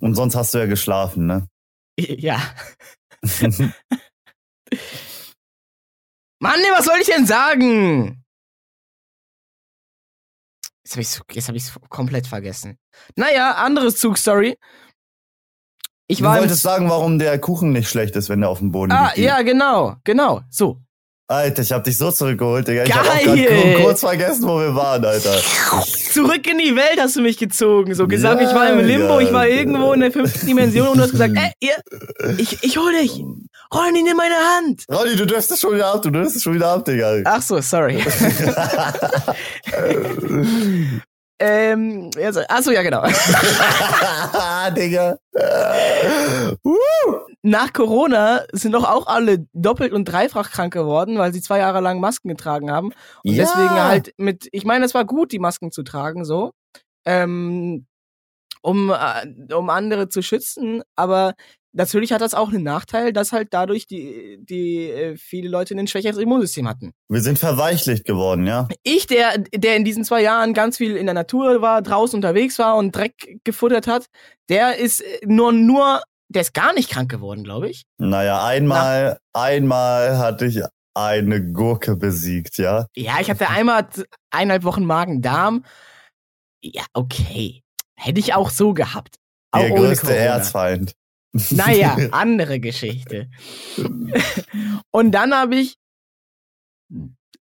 [0.00, 1.48] Und sonst hast du ja geschlafen, ne?
[1.98, 2.54] Ja.
[6.40, 8.24] Mann, was soll ich denn sagen?
[10.84, 12.78] Jetzt habe ich jetzt hab ich's komplett vergessen.
[13.16, 14.58] Naja, anderes Zugstory.
[16.14, 18.70] Ich du war wolltest sagen, warum der Kuchen nicht schlecht ist, wenn der auf dem
[18.72, 19.18] Boden Ah, liegt.
[19.18, 20.40] ja, genau, genau.
[20.50, 20.78] So.
[21.26, 22.82] Alter, ich hab dich so zurückgeholt, Digga.
[22.84, 23.78] Ich hab auch Geil!
[23.82, 25.34] kurz vergessen, wo wir waren, Alter.
[26.12, 27.94] Zurück in die Welt hast du mich gezogen.
[27.94, 29.56] So gesagt, Ja, ich war im Limbo, ich war ja.
[29.56, 31.74] irgendwo in der fünften Dimension und du hast gesagt, ey, ihr,
[32.36, 33.24] ich, ich hol dich.
[33.74, 34.84] Ronny, nimm meine Hand.
[34.92, 37.22] Ronny, du dürfst es schon wieder ab, du dürfst es schon wieder ab, Digga.
[37.24, 38.04] Ach so, sorry.
[41.40, 43.02] ähm, also, ach so, ja, genau.
[44.70, 45.18] Digga.
[47.42, 51.80] Nach Corona sind doch auch alle doppelt und dreifach krank geworden, weil sie zwei Jahre
[51.80, 52.88] lang Masken getragen haben.
[53.22, 53.44] Und Ja.
[53.44, 56.52] deswegen halt mit, ich meine, es war gut, die Masken zu tragen, so.
[57.04, 57.86] Ähm,
[58.62, 61.34] um, äh, um andere zu schützen, aber
[61.74, 65.86] natürlich hat das auch einen Nachteil, dass halt dadurch die, die äh, viele Leute ein
[65.86, 66.92] schwächeres Immunsystem hatten.
[67.08, 68.68] Wir sind verweichlicht geworden, ja?
[68.82, 72.58] Ich, der, der in diesen zwei Jahren ganz viel in der Natur war, draußen unterwegs
[72.58, 74.06] war und Dreck gefuttert hat,
[74.48, 77.84] der ist äh, nur, nur, der ist gar nicht krank geworden, glaube ich.
[77.98, 80.62] Naja, einmal, einmal hatte ich
[80.94, 82.86] eine Gurke besiegt, ja?
[82.94, 83.88] Ja, ich hatte einmal
[84.30, 85.64] eineinhalb Wochen Magen-Darm.
[86.62, 87.62] Ja, okay.
[87.96, 89.16] Hätte ich auch so gehabt.
[89.50, 90.16] Auch Der größte.
[90.16, 90.94] Erzfeind.
[91.50, 93.28] Naja, andere Geschichte.
[94.92, 95.76] Und dann habe ich,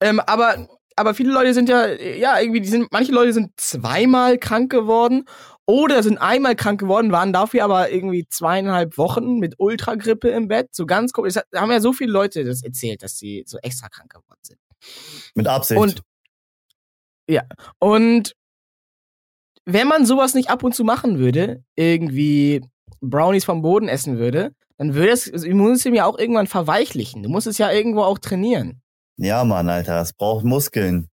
[0.01, 4.37] ähm, aber, aber viele Leute sind ja, ja, irgendwie, die sind, manche Leute sind zweimal
[4.37, 5.23] krank geworden
[5.65, 10.69] oder sind einmal krank geworden, waren dafür aber irgendwie zweieinhalb Wochen mit Ultragrippe im Bett.
[10.75, 11.29] So ganz komisch.
[11.31, 14.39] Es hat- haben ja so viele Leute das erzählt, dass sie so extra krank geworden
[14.41, 14.59] sind.
[15.35, 15.79] Mit Absicht.
[15.79, 16.01] Und
[17.29, 17.43] ja,
[17.79, 18.33] und
[19.65, 22.61] wenn man sowas nicht ab und zu machen würde, irgendwie
[23.01, 27.23] Brownies vom Boden essen würde, dann würde das Immunsystem ja auch irgendwann verweichlichen.
[27.23, 28.81] Du musst es ja irgendwo auch trainieren.
[29.17, 31.09] ja, Mann, Alter, es braucht Muskeln.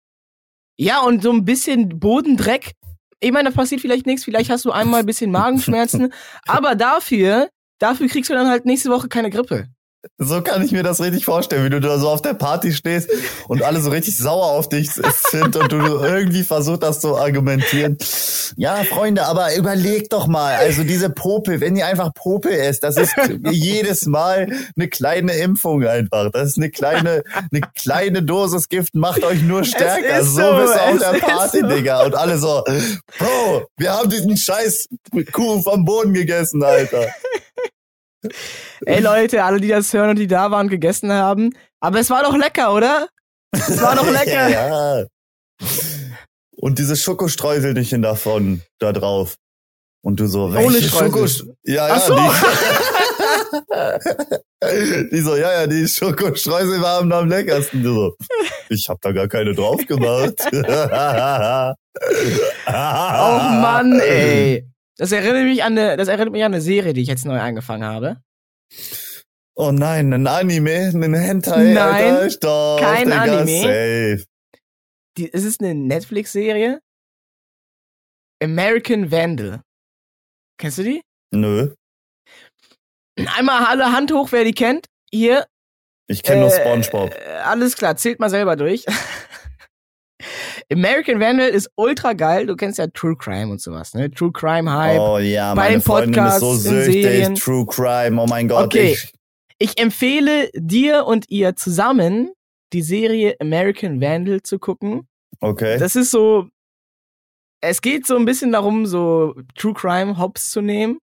[0.77, 2.73] Ja, und so ein bisschen Bodendreck.
[3.19, 4.25] Ich meine, da passiert vielleicht nichts.
[4.25, 6.11] Vielleicht hast du einmal ein bisschen Magenschmerzen.
[6.45, 9.67] aber dafür, dafür kriegst du dann halt nächste Woche keine Grippe.
[10.17, 13.09] So kann ich mir das richtig vorstellen, wie du da so auf der Party stehst
[13.47, 17.97] und alle so richtig sauer auf dich sind und du irgendwie versuchst, das zu argumentieren.
[18.55, 22.97] Ja, Freunde, aber überleg doch mal, also diese Popel, wenn ihr einfach Popel esst, das
[22.97, 23.13] ist
[23.49, 26.29] jedes Mal eine kleine Impfung einfach.
[26.31, 30.23] Das ist eine kleine, eine kleine Dosis Gift, macht euch nur stärker.
[30.23, 31.67] So so, bist du auf der Party, so.
[31.67, 32.03] Digga.
[32.05, 32.63] Und alle so,
[33.17, 34.89] Bro, wir haben diesen scheiß
[35.31, 37.07] Kuchen vom Boden gegessen, Alter.
[38.85, 41.55] Ey Leute, alle, die das hören und die da waren, gegessen haben.
[41.79, 43.07] Aber es war doch lecker, oder?
[43.51, 44.49] Es war doch lecker.
[44.49, 45.05] ja.
[46.55, 49.35] Und diese Schokostreuselchen davon da drauf.
[50.05, 51.27] Und du so, welche Streusel.
[51.47, 51.55] Schoko...
[51.63, 52.15] Ja, ja, Ach so.
[54.61, 57.83] die, die so, ja, ja, die Schokostreusel waren am leckersten.
[57.83, 58.15] Du so,
[58.69, 60.35] ich hab da gar keine drauf gemacht.
[62.65, 64.67] Oh Mann, ey.
[65.03, 67.37] Das erinnert mich an eine, das erinnert mich an eine Serie, die ich jetzt neu
[67.37, 68.21] angefangen habe.
[69.53, 73.61] Oh nein, ein Anime, ein Hentai, Nein, Alter, Stopp, kein Digga, Anime.
[73.61, 74.25] Safe.
[75.17, 76.79] Die, es ist eine Netflix-Serie.
[78.41, 79.59] American Vandal.
[80.57, 81.01] Kennst du die?
[81.33, 81.73] Nö,
[83.35, 84.85] Einmal alle Hand hoch, wer die kennt.
[85.11, 85.45] Hier.
[86.07, 87.13] ich kenne nur Äh, Spongebob.
[87.13, 88.85] Äh, alles klar, zählt mal selber durch.
[90.71, 92.45] American Vandal ist ultra geil.
[92.45, 94.09] Du kennst ja True Crime und sowas, ne?
[94.11, 94.99] True Crime Hype.
[94.99, 97.39] Oh ja, bei meine den Freundin ist so Podcasts, süchtig.
[97.43, 98.65] True Crime, oh mein Gott.
[98.65, 98.93] Okay.
[98.93, 99.13] Ich,
[99.59, 102.31] Ich empfehle dir und ihr zusammen
[102.73, 105.07] die Serie American Vandal zu gucken.
[105.41, 105.77] okay.
[105.77, 106.47] Das ist so.
[107.61, 110.97] Es geht so ein bisschen darum, so True Crime Hops zu nehmen.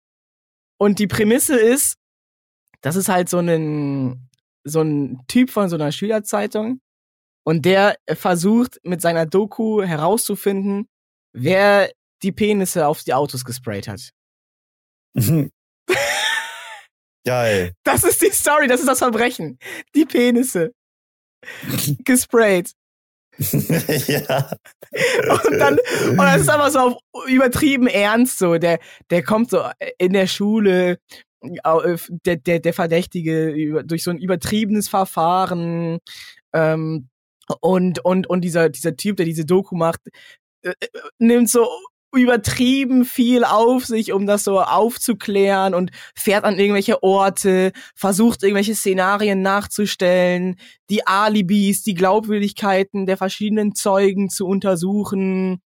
[0.78, 1.94] Und die Prämisse ist,
[2.82, 4.28] das ist halt so ein,
[4.64, 6.80] so ein Typ von so einer Schülerzeitung.
[7.50, 10.86] Und der versucht mit seiner Doku herauszufinden,
[11.32, 11.90] wer
[12.22, 14.10] die Penisse auf die Autos gesprayt hat.
[17.26, 17.72] Geil.
[17.82, 19.58] Das ist die Story, das ist das Verbrechen.
[19.96, 20.74] Die Penisse.
[22.04, 22.70] Gesprayt.
[23.36, 24.52] ja.
[24.92, 25.76] Und dann,
[26.10, 28.58] und das ist aber so auf übertrieben ernst so.
[28.58, 28.78] Der,
[29.10, 31.00] der kommt so in der Schule,
[31.40, 35.98] äh, der, der, der Verdächtige durch so ein übertriebenes Verfahren,
[36.52, 37.08] ähm,
[37.60, 40.00] und, und, und dieser, dieser Typ, der diese Doku macht,
[40.62, 40.88] äh, äh,
[41.18, 41.68] nimmt so
[42.12, 48.74] übertrieben viel auf sich, um das so aufzuklären und fährt an irgendwelche Orte, versucht irgendwelche
[48.74, 50.56] Szenarien nachzustellen,
[50.90, 55.62] die Alibis, die Glaubwürdigkeiten der verschiedenen Zeugen zu untersuchen.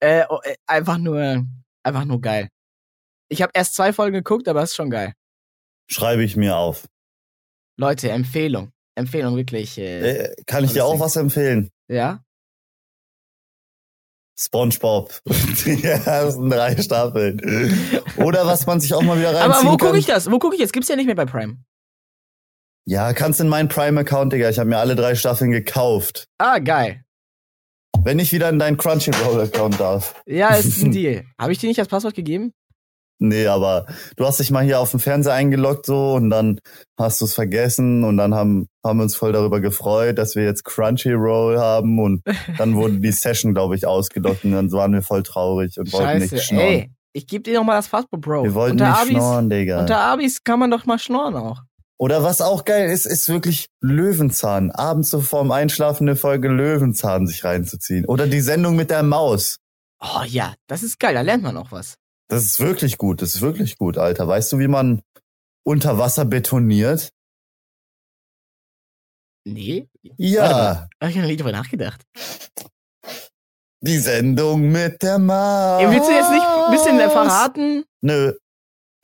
[0.00, 1.46] Äh, oh, äh, einfach nur,
[1.84, 2.48] einfach nur geil.
[3.28, 5.12] Ich habe erst zwei Folgen geguckt, aber es ist schon geil.
[5.88, 6.86] Schreibe ich mir auf.
[7.76, 8.72] Leute, Empfehlung.
[8.96, 9.78] Empfehlung wirklich.
[9.78, 11.70] Äh, Äh, kann ich dir auch was empfehlen?
[11.88, 12.20] ja?
[14.38, 15.22] SpongeBob.
[15.64, 17.40] Die ersten drei Staffeln.
[18.18, 19.86] Oder was man sich auch mal wieder reinziehen Aber wo kann.
[19.88, 20.30] gucke ich das?
[20.30, 20.74] Wo gucke ich jetzt?
[20.74, 21.56] Gibt's ja nicht mehr bei Prime.
[22.86, 24.50] Ja, kannst in meinen Prime-Account, Digga.
[24.50, 26.28] Ich habe mir alle drei Staffeln gekauft.
[26.38, 27.02] Ah, geil.
[28.04, 30.22] Wenn ich wieder in deinen Crunchyroll-Account darf.
[30.26, 31.24] Ja, ist ein Deal.
[31.40, 32.52] Habe ich dir nicht das Passwort gegeben?
[33.18, 33.86] Nee, aber
[34.16, 36.60] du hast dich mal hier auf dem Fernseher eingeloggt so und dann
[36.98, 40.44] hast du es vergessen und dann haben, haben wir uns voll darüber gefreut, dass wir
[40.44, 42.22] jetzt Crunchyroll haben und
[42.58, 46.20] dann wurde die Session, glaube ich, ausgeloggt und dann waren wir voll traurig und wollten
[46.20, 46.34] Scheiße.
[46.34, 46.66] nicht schnorren.
[46.66, 48.44] Ey, ich gebe dir noch mal das Passwort, Bro.
[48.44, 49.80] wir wollten unter nicht Abis, schnorren, Digga.
[49.80, 51.62] Unter Abis kann man doch mal schnorren auch.
[51.98, 54.70] Oder was auch geil ist, ist wirklich Löwenzahn.
[54.70, 58.04] Abends so vorm Einschlafen eine Folge Löwenzahn sich reinzuziehen.
[58.04, 59.60] Oder die Sendung mit der Maus.
[60.00, 61.96] Oh ja, das ist geil, da lernt man auch was.
[62.28, 64.26] Das ist wirklich gut, das ist wirklich gut, Alter.
[64.26, 65.00] Weißt du, wie man
[65.64, 67.10] unter Wasser betoniert?
[69.44, 72.02] Nee, Ja, hab ich noch nie drüber nachgedacht.
[73.80, 75.82] die Sendung mit der Maus.
[75.82, 77.84] Ey, willst du jetzt nicht ein bisschen äh, verraten?
[78.00, 78.32] Nö.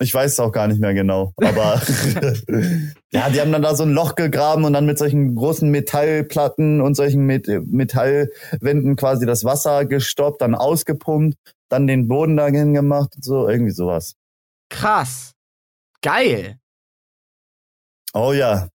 [0.00, 1.32] Ich weiß es auch gar nicht mehr genau.
[1.36, 1.80] Aber
[3.12, 6.80] ja, die haben dann da so ein Loch gegraben und dann mit solchen großen Metallplatten
[6.80, 11.38] und solchen Met Metallwänden quasi das Wasser gestoppt, dann ausgepumpt,
[11.72, 14.14] dann den Boden dahin gemacht und so, irgendwie sowas.
[14.68, 15.32] Krass.
[16.02, 16.58] Geil.
[18.14, 18.68] Oh ja.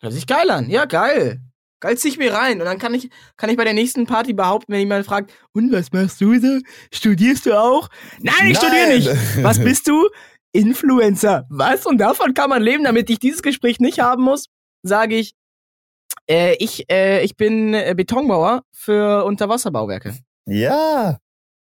[0.00, 0.70] Hört sich geil an.
[0.70, 1.40] Ja, geil.
[1.80, 2.60] Geil zieh ich mir rein.
[2.60, 5.72] Und dann kann ich, kann ich bei der nächsten Party behaupten, wenn jemand fragt, und
[5.72, 6.60] was machst du so?
[6.92, 7.88] Studierst du auch?
[8.20, 8.98] Nein, ich studiere Nein.
[8.98, 9.44] nicht.
[9.44, 10.08] Was bist du?
[10.52, 11.46] Influencer.
[11.50, 11.86] Was?
[11.86, 14.46] Und davon kann man leben, damit ich dieses Gespräch nicht haben muss,
[14.82, 15.34] sage ich,
[16.28, 20.16] äh, ich, äh, ich bin äh, Betonbauer für Unterwasserbauwerke.
[20.46, 21.18] Ja.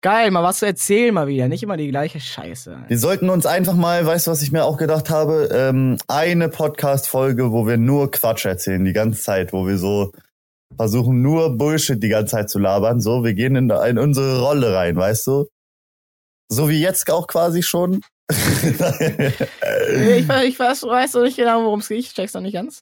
[0.02, 1.46] Geil, mal was zu erzählen mal wieder.
[1.48, 2.84] Nicht immer die gleiche Scheiße.
[2.88, 6.48] Wir sollten uns einfach mal, weißt du, was ich mir auch gedacht habe, ähm, eine
[6.48, 10.10] Podcast-Folge, wo wir nur Quatsch erzählen, die ganze Zeit, wo wir so
[10.74, 13.00] versuchen, nur Bullshit die ganze Zeit zu labern.
[13.02, 15.48] So, wir gehen in, in unsere Rolle rein, weißt du?
[16.48, 18.00] So wie jetzt auch quasi schon.
[18.30, 21.98] Ich, weiß- ich weiß, weiß noch nicht genau, worum es geht.
[21.98, 22.80] Ich check's noch nicht ganz.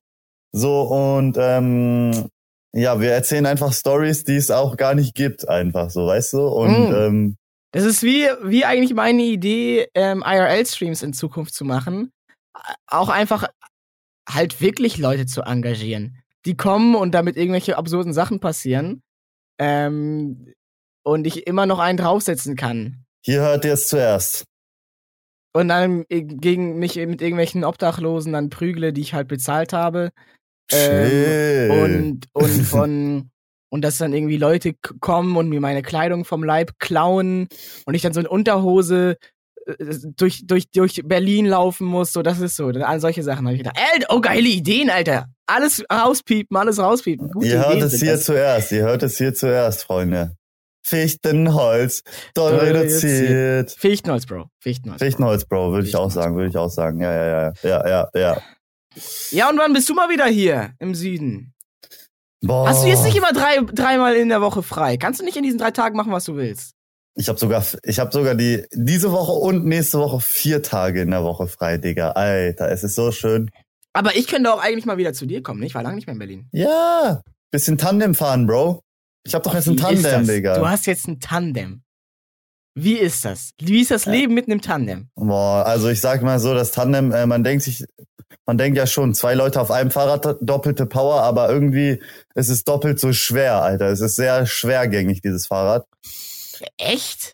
[0.52, 2.28] so, und ähm,
[2.72, 6.46] ja, wir erzählen einfach Stories, die es auch gar nicht gibt, einfach so, weißt du?
[6.48, 6.94] Und Mm.
[6.94, 7.36] ähm,
[7.72, 12.12] Das ist wie, wie eigentlich meine Idee, ähm, IRL-Streams in Zukunft zu machen.
[12.86, 13.48] Auch einfach
[14.28, 16.18] halt wirklich Leute zu engagieren.
[16.44, 19.02] Die kommen und damit irgendwelche absurden Sachen passieren.
[19.58, 20.52] Ähm,
[21.04, 23.04] und ich immer noch einen draufsetzen kann.
[23.24, 24.44] hier hört ihr es zuerst.
[25.54, 30.10] Und dann äh, gegen mich mit irgendwelchen Obdachlosen dann prügle, die ich halt bezahlt habe.
[30.70, 31.68] Chill.
[31.70, 33.30] Ähm, und, und von
[33.70, 37.48] und dass dann irgendwie Leute kommen und mir meine Kleidung vom Leib klauen
[37.84, 39.16] und ich dann so in Unterhose
[39.66, 39.74] äh,
[40.16, 42.72] durch, durch, durch Berlin laufen muss, so das ist so.
[42.72, 43.78] Dann all solche Sachen habe ich gedacht.
[43.92, 45.26] Alter, oh, geile Ideen, Alter.
[45.46, 47.30] Alles rauspiepen, alles rauspiepen.
[47.30, 48.24] Gute Ihr hört es hier das.
[48.24, 50.34] zuerst, ihr hört es hier zuerst, Freunde.
[50.82, 52.02] Fichtenholz,
[52.32, 53.70] doll reduziert.
[53.72, 54.46] Fichtenholz, Bro.
[54.58, 55.02] Fichtenholz.
[55.02, 57.00] Fichtenholz, Bro, würde ich auch sagen, würde ich auch sagen.
[57.00, 58.42] Ja, ja, ja, ja, ja, ja.
[59.30, 61.54] Ja, und wann bist du mal wieder hier im Süden?
[62.40, 62.68] Boah.
[62.68, 64.96] Hast du jetzt nicht immer drei, dreimal in der Woche frei?
[64.96, 66.72] Kannst du nicht in diesen drei Tagen machen, was du willst?
[67.16, 71.10] Ich habe sogar, ich habe sogar die diese Woche und nächste Woche vier Tage in
[71.10, 72.12] der Woche frei, Digga.
[72.12, 73.50] Alter, es ist so schön.
[73.92, 75.58] Aber ich könnte auch eigentlich mal wieder zu dir kommen.
[75.58, 75.66] ne?
[75.66, 76.48] Ich war lange nicht mehr in Berlin.
[76.52, 78.80] Ja, bisschen Tandem fahren, Bro.
[79.26, 80.26] Ich habe doch jetzt ein Tandem?
[80.28, 80.58] Digga.
[80.58, 81.82] Du hast jetzt ein Tandem.
[82.82, 83.50] Wie ist das?
[83.60, 85.08] Wie ist das Leben mit einem Tandem?
[85.16, 87.84] Boah, also ich sag mal so, das Tandem, äh, man denkt sich,
[88.46, 92.00] man denkt ja schon, zwei Leute auf einem Fahrrad, doppelte Power, aber irgendwie
[92.34, 93.86] ist es doppelt so schwer, Alter.
[93.86, 95.86] Es ist sehr schwergängig, dieses Fahrrad.
[96.76, 97.32] Echt?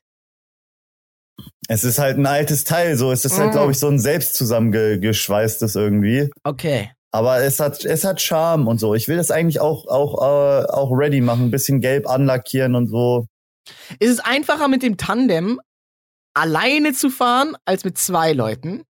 [1.69, 3.11] Es ist halt ein altes Teil, so.
[3.11, 3.53] Es ist halt, Mm.
[3.53, 6.31] glaube ich, so ein selbst zusammengeschweißtes irgendwie.
[6.43, 6.91] Okay.
[7.11, 8.95] Aber es hat, es hat Charme und so.
[8.95, 12.89] Ich will das eigentlich auch, auch, äh, auch ready machen, ein bisschen gelb anlackieren und
[12.89, 13.27] so.
[13.99, 15.61] Ist es einfacher mit dem Tandem
[16.35, 18.83] alleine zu fahren als mit zwei Leuten?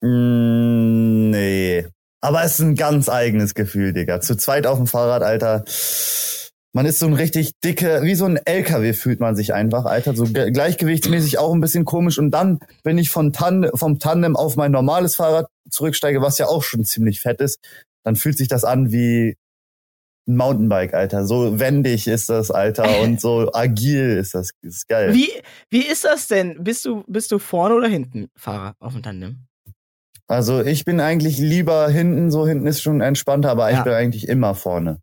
[0.00, 1.86] Mm, nee.
[2.20, 4.20] Aber es ist ein ganz eigenes Gefühl, Digga.
[4.20, 5.64] Zu zweit auf dem Fahrrad, Alter.
[6.74, 10.14] Man ist so ein richtig dicke, wie so ein LKW fühlt man sich einfach, Alter.
[10.14, 12.18] So ge- gleichgewichtsmäßig auch ein bisschen komisch.
[12.18, 16.46] Und dann, wenn ich von Tan vom Tandem auf mein normales Fahrrad zurücksteige, was ja
[16.46, 17.58] auch schon ziemlich fett ist,
[18.04, 19.36] dann fühlt sich das an wie
[20.28, 21.26] ein Mountainbike, Alter.
[21.26, 23.00] So wendig ist das, Alter.
[23.00, 24.50] Und so agil ist das.
[24.62, 25.14] ist geil.
[25.14, 25.30] Wie,
[25.70, 26.62] wie ist das denn?
[26.62, 29.46] Bist du, bist du vorne oder hinten Fahrer auf dem Tandem?
[30.26, 33.78] Also ich bin eigentlich lieber hinten, so hinten ist schon entspannter, aber Ja.
[33.78, 35.00] ich bin eigentlich immer vorne.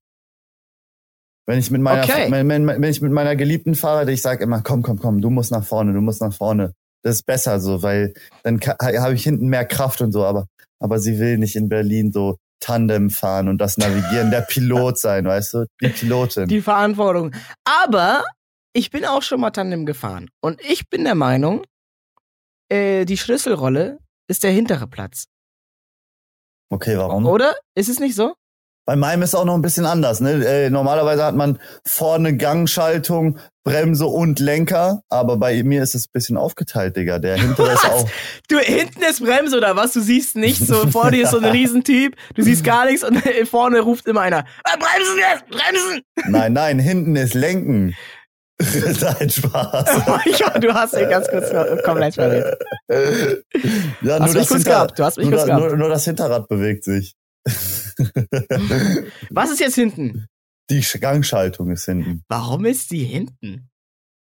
[1.47, 2.32] Wenn ich mit meiner, Okay.
[2.32, 5.30] wenn, wenn, wenn ich mit meiner Geliebten fahre, ich sage immer, komm, komm, komm, du
[5.30, 6.73] musst nach vorne, du musst nach vorne.
[7.03, 8.13] Das ist besser so, weil
[8.43, 10.47] dann habe ich hinten mehr Kraft und so, aber,
[10.80, 15.26] aber sie will nicht in Berlin so Tandem fahren und das Navigieren, der Pilot sein,
[15.26, 16.47] weißt du, die Pilotin.
[16.47, 17.36] Die Verantwortung.
[17.64, 18.24] Aber
[18.74, 20.30] ich bin auch schon mal Tandem gefahren.
[20.41, 21.64] Und ich bin der Meinung,
[22.70, 25.26] äh, die Schlüsselrolle ist der hintere Platz.
[26.70, 27.26] okay, warum?
[27.26, 27.56] Oder?
[27.76, 28.36] Ist es nicht so?
[28.86, 30.19] Bei meinem ist auch noch ein bisschen anders.
[30.19, 30.45] Ne?
[30.45, 36.11] Äh, normalerweise hat man vorne Gangschaltung, Bremse und Lenker, aber bei mir ist es ein
[36.13, 37.17] bisschen aufgeteilt, Digga.
[37.17, 38.07] Der hintere ist auch.
[38.47, 39.93] Du, hinten ist Bremse oder was?
[39.93, 40.67] Du siehst nichts.
[40.67, 42.15] So, vor dir ist so ein Riesentyp.
[42.36, 43.17] Du siehst gar nichts und
[43.49, 46.01] vorne ruft immer einer, "Ah, bremsen jetzt, bremsen!
[46.31, 47.95] Nein, nein, hinten ist Lenken.
[48.61, 49.89] Nein, Spaß.
[50.07, 51.49] Oh, ich, du hast mich ganz kurz
[51.83, 52.57] komplett verwirrt.
[54.01, 55.71] Ja, Hast mich kurz gehabt, du hast mich nur, kurz da- gehabt.
[55.71, 57.15] nur, nur das Hinterrad bewegt sich.
[59.30, 60.28] Was ist jetzt hinten?
[60.70, 62.24] Die Sch- Gangschaltung ist hinten.
[62.28, 63.70] Warum ist die hinten?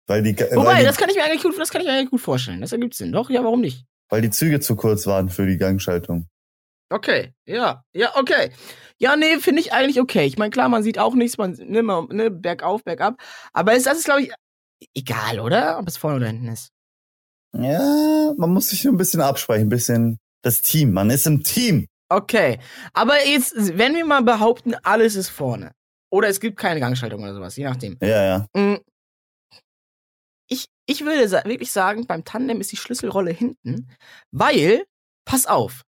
[0.07, 1.93] Weil die, Wobei, weil die, das kann ich mir eigentlich gut, das kann ich mir
[1.93, 2.61] eigentlich gut vorstellen.
[2.61, 3.11] Das ergibt Sinn.
[3.11, 3.85] Doch, ja, warum nicht?
[4.11, 6.27] weil die Züge zu kurz waren für die Gangschaltung.
[6.91, 8.49] Okay, ja, ja, okay.
[8.97, 10.25] Ja, nee, finde ich eigentlich okay.
[10.25, 13.21] Ich meine, klar, man sieht auch nichts, man ne, man- ne, bergauf, bergab.
[13.53, 14.31] Aber es, das ist, glaube ich,
[14.95, 15.77] egal, oder?
[15.77, 16.71] Ob es vorne oder hinten ist.
[17.55, 20.91] Ja, man muss sich nur ein bisschen absprechen, ein bisschen das Team.
[20.91, 21.85] Man ist im Team.
[22.09, 22.59] Okay.
[22.93, 25.71] Aber jetzt, wenn wir mal behaupten, alles ist vorne.
[26.11, 27.97] Oder es gibt keine Gangschaltung oder sowas, je nachdem.
[28.01, 28.45] Ja, ja.
[28.59, 28.77] Mm,
[30.47, 33.91] Ich, ich würde sa wirklich sagen, beim Tandem ist die Schlüsselrolle hinten,
[34.31, 34.85] weil,
[35.25, 35.83] pass auf,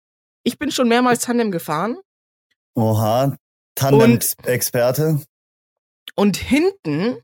[0.42, 1.98] ich bin schon mehrmals Tandem gefahren
[2.74, 3.36] Oha.
[3.76, 5.22] Tandem-Experte.
[6.16, 7.22] und hinten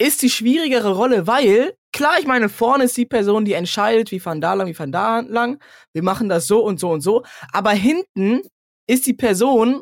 [0.00, 4.20] ist die schwierigere Rolle, weil, klar, ich meine, vorne ist die Person, die entscheidet, wie
[4.20, 7.24] fahren da lang, wie fahren da lang, wir machen das so und so und so,
[7.52, 8.42] aber hinten
[8.86, 9.80] ist die Person,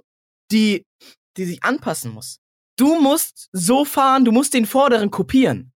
[0.52, 0.84] die,
[1.36, 2.38] die sich anpassen muss.
[2.76, 5.72] Du musst so fahren, du musst den Vorderen kopieren.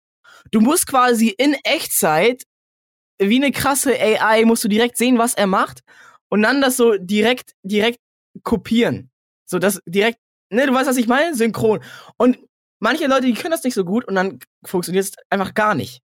[0.50, 2.42] Du musst quasi in Echtzeit,
[3.18, 5.80] wie eine krasse AI, musst du direkt sehen, was er macht
[6.28, 8.00] und dann das so direkt, direkt
[8.42, 9.10] kopieren.
[9.46, 10.18] So das direkt,
[10.50, 11.34] ne, du weißt, was ich meine?
[11.36, 11.80] Synchron.
[12.16, 12.38] Und
[12.80, 16.04] manche Leute, die können das nicht so gut und dann funktioniert es einfach gar nicht.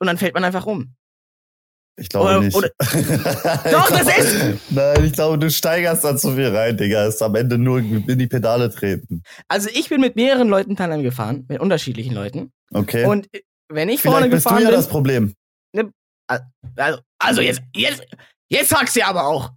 [0.00, 0.94] Und dann fällt man einfach um.
[2.00, 2.56] Ich glaube Oder- nicht.
[2.56, 2.70] oder-
[3.70, 7.04] Doch, das ist- Nein, ich glaube, du steigerst da zu viel rein, Digga.
[7.06, 9.22] Es ist am Ende nur in die Pedale treten.
[9.48, 12.52] Also ich bin mit mehreren Leuten Tandem gefahren, mit unterschiedlichen Leuten.
[12.72, 13.04] Okay.
[13.04, 15.34] Und äh, wenn ich vorne Vielleicht bist du gefahren ja bin, das Problem.
[16.76, 18.06] also, also jetzt, jetzt,
[18.48, 19.50] jetzt sagst du aber auch.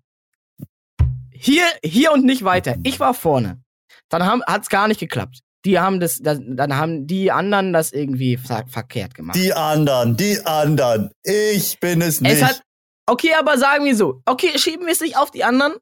[1.31, 2.75] Hier, hier und nicht weiter.
[2.83, 3.61] Ich war vorne.
[4.09, 5.39] Dann haben, hat's gar nicht geklappt.
[5.65, 9.35] Die haben das, das, dann haben die anderen das irgendwie ver verkehrt gemacht.
[9.35, 11.11] Die anderen, die anderen.
[11.23, 12.33] Ich bin es nicht.
[12.33, 12.63] Es hat,
[13.05, 15.73] okay, aber sagen wir so, okay, schieben wir es nicht auf die anderen.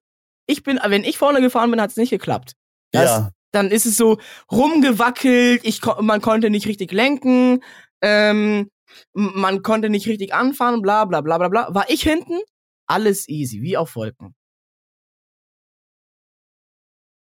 [0.47, 2.53] Ich bin, wenn ich vorne gefahren bin, hat's nicht geklappt.
[2.91, 3.31] Das, ja.
[3.51, 4.19] Dann ist es so
[4.51, 7.63] rumgewackelt, ich, man konnte nicht richtig lenken,
[8.01, 8.69] ähm,
[9.13, 11.73] man konnte nicht richtig anfahren, bla bla bla bla bla.
[11.73, 12.39] War ich hinten?
[12.87, 14.35] Alles easy, wie auf Wolken.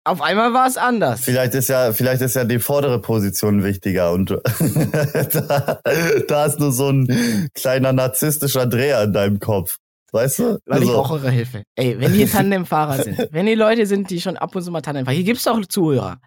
[0.05, 1.20] Auf einmal war es anders.
[1.20, 4.30] Vielleicht ist ja, vielleicht ist ja die vordere Position wichtiger und
[5.32, 5.80] da,
[6.26, 9.78] da ist nur so ein kleiner narzisstischer Dreher in deinem Kopf.
[10.11, 10.59] Weißt du?
[10.66, 10.94] Weil ich So.
[10.94, 11.62] brauche eure Hilfe.
[11.76, 14.82] Ey, wenn hier Tandemfahrer sind, wenn hier Leute sind, die schon ab und zu mal
[14.82, 16.18] Tandem fahren, hier gibt's auch Zuhörer.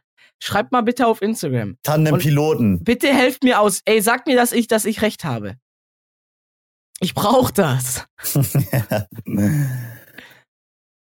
[0.41, 1.78] Schreibt mal bitte auf Instagram.
[1.84, 2.84] Tandem-Piloten.
[2.84, 3.82] Bitte helft mir aus.
[3.86, 5.55] Ey, sagt mir, dass ich, dass ich recht habe.
[6.99, 8.05] Ich brauche das.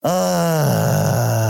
[0.04, 1.41] ah,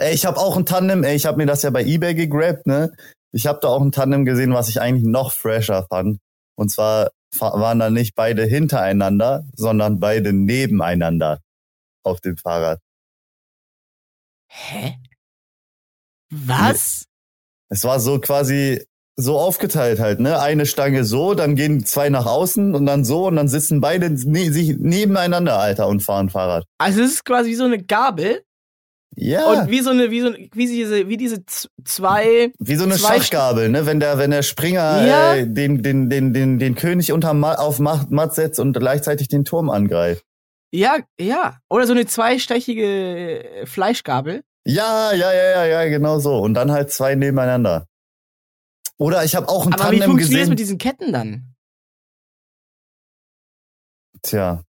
[0.00, 2.66] ey, ich habe auch ein Tandem, ey, ich habe mir das ja bei eBay gegrabt,
[2.66, 2.92] ne?
[3.32, 6.18] Ich habe da auch ein Tandem gesehen, was ich eigentlich noch fresher fand.
[6.56, 11.40] Und zwar waren da nicht beide hintereinander, sondern beide nebeneinander
[12.04, 12.80] auf dem Fahrrad.
[14.50, 14.98] Hä?
[16.30, 17.04] Was?
[17.70, 18.84] Es war so quasi
[19.20, 20.40] so aufgeteilt halt, ne?
[20.40, 24.10] Eine Stange so, dann gehen zwei nach außen und dann so und dann sitzen beide
[24.10, 26.64] ne sich nebeneinander, Alter, und fahren Fahrrad.
[26.78, 28.44] Also es ist quasi wie so eine Gabel.
[29.16, 29.50] Ja.
[29.62, 31.44] Und wie so eine, wie so wie diese, wie diese
[31.84, 33.84] zwei, Wie so eine Zwei Schachgabel, ne?
[33.86, 35.34] Wenn der, wenn der Springer Ja.
[35.34, 39.28] äh, den, den, den, den, den König unter Ma auf Matt, Matt setzt und gleichzeitig
[39.28, 40.24] den Turm angreift.
[40.72, 44.42] ja, ja, oder so eine zweistechige Fleischgabel.
[44.64, 46.38] Ja, ja, ja, ja, ja, genau so.
[46.38, 47.86] Und dann halt zwei nebeneinander.
[48.98, 50.50] Oder ich habe auch ein Aber wie Tandem funktioniert das gesehen.
[50.50, 51.54] mit diesen Ketten dann?
[54.22, 54.62] Tja.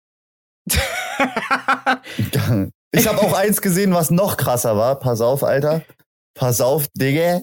[2.92, 5.00] Ich habe auch eins gesehen, was noch krasser war.
[5.00, 5.84] Pass auf, Alter.
[6.34, 7.42] Pass auf, Digga.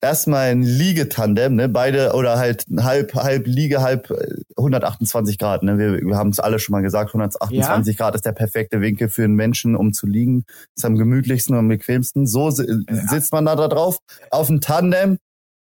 [0.00, 1.68] Erstmal ein Liegetandem, ne?
[1.68, 5.76] Beide oder halt halb, halb Liege, halb äh, 128 Grad, ne?
[5.76, 9.24] Wir, wir haben es alle schon mal gesagt, 128 Grad ist der perfekte Winkel für
[9.24, 10.44] einen Menschen, um zu liegen.
[10.76, 12.28] Ist am gemütlichsten und am bequemsten.
[12.28, 12.64] So si
[13.10, 13.98] sitzt man da, da drauf,
[14.30, 15.18] auf dem Tandem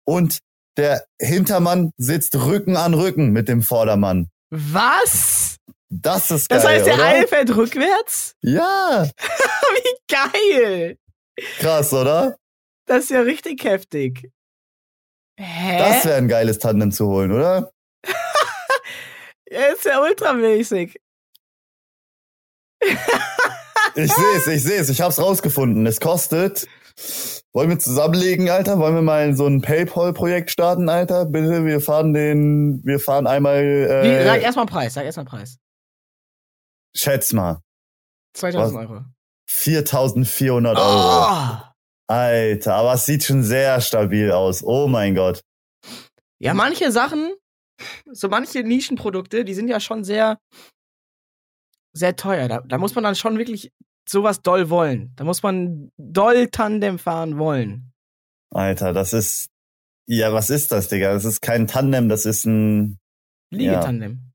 [0.04, 0.40] und
[0.76, 4.28] der Hintermann sitzt Rücken an Rücken mit dem Vordermann.
[4.50, 5.45] Was?
[5.88, 7.04] Das ist Das geil, heißt, der oder?
[7.04, 8.34] eine fährt rückwärts?
[8.42, 10.98] Ja, Wie geil!
[11.58, 12.36] krass, oder?
[12.86, 14.30] Das ist ja richtig heftig.
[15.38, 15.78] Hä?
[15.78, 17.70] Das wäre ein geiles Tandem zu holen, oder?
[19.50, 20.98] Ja, ist ja ultramäßig.
[23.94, 25.86] Ich sehe es, ich sehe es, ich hab's rausgefunden.
[25.86, 26.66] Es kostet.
[27.52, 28.78] Wollen wir zusammenlegen, Alter?
[28.78, 31.24] Wollen wir mal so ein PayPal-Projekt starten, Alter?
[31.26, 33.62] Bitte, wir fahren den, wir fahren einmal.
[33.64, 35.58] Wie, sag Äh, erstmal Preis, sag erstmal Preis.
[36.94, 37.60] schätz mal,
[38.34, 38.88] 2000 Was?
[38.90, 39.04] Euro.
[39.48, 40.78] 4.400 Euro.
[40.78, 41.62] Oh.
[42.08, 44.62] Alter, aber es sieht schon sehr stabil aus.
[44.62, 45.40] Oh mein Gott.
[46.38, 47.32] Ja, manche Sachen,
[48.12, 50.38] so manche Nischenprodukte, die sind ja schon sehr,
[51.92, 52.48] sehr teuer.
[52.48, 53.72] Da, da muss man dann schon wirklich
[54.08, 55.12] sowas doll wollen.
[55.16, 57.92] Da muss man doll Tandem fahren wollen.
[58.50, 59.48] Alter, das ist.
[60.08, 61.12] Ja, was ist das, Digga?
[61.12, 62.98] Das ist kein Tandem, das ist ein
[63.50, 64.32] Liegetandem.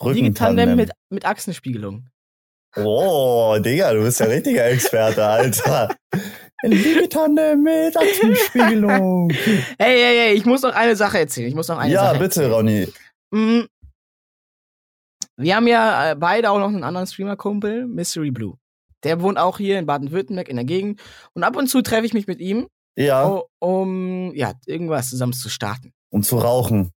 [0.00, 0.14] Rückentandem.
[0.14, 2.08] Liegetandem mit, mit Achsenspiegelung.
[2.76, 5.94] Oh, Digga, du bist ja richtiger Experte, Alter.
[6.62, 9.30] Liegetandem mit Achsenspiegelung.
[9.30, 11.48] Hey, hey, hey, ich muss noch eine Sache erzählen.
[11.48, 12.52] Ich muss noch eine Ja, Sache bitte, erzählen.
[12.52, 12.88] Ronny.
[13.32, 13.66] Mhm.
[15.36, 18.56] Wir haben ja äh, beide auch noch einen anderen Streamer-Kumpel, Mystery Blue.
[19.04, 21.00] Der wohnt auch hier in Baden-Württemberg in der Gegend.
[21.34, 25.48] Und ab und zu treffe ich mich mit ihm, Ja, um ja, irgendwas zusammen zu
[25.48, 25.92] starten.
[26.10, 26.90] um zu rauchen.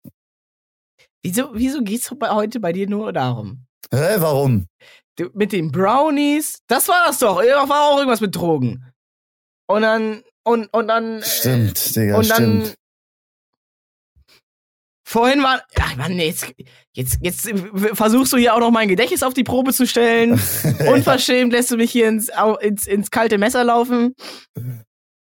[1.22, 3.66] Wieso, wieso geht's heute bei dir nur darum?
[3.90, 4.66] Hä, warum?
[5.16, 7.40] Du, mit den Brownies, das war das doch.
[7.42, 8.90] Da war auch irgendwas mit Drogen.
[9.66, 11.20] Und dann, und, und dann.
[11.20, 12.64] äh, Stimmt, Digga, und dann.
[12.64, 12.74] stimmt.
[15.06, 15.62] Vorhin war.
[15.78, 16.54] Ach Mann, jetzt,
[16.92, 17.52] jetzt, jetzt
[17.92, 20.32] versuchst du hier auch noch mein Gedächtnis auf die Probe zu stellen.
[20.88, 22.30] Unverschämt lässt du mich hier ins,
[22.60, 24.14] ins, ins kalte Messer laufen.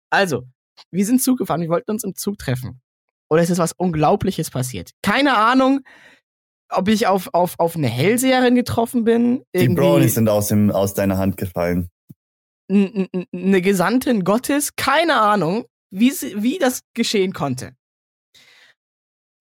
[0.09, 0.43] Also,
[0.91, 2.81] wir sind Zug gefahren, wir wollten uns im Zug treffen.
[3.29, 4.91] Und es ist was Unglaubliches passiert.
[5.01, 5.79] Keine Ahnung,
[6.69, 9.43] ob ich auf, auf, auf eine Hellseherin getroffen bin.
[9.55, 11.89] Die irgendwie Brownies sind aus, dem, aus deiner Hand gefallen.
[12.69, 14.75] eine Gesandtin Gottes.
[14.75, 17.71] Keine Ahnung, wie, wie das geschehen konnte.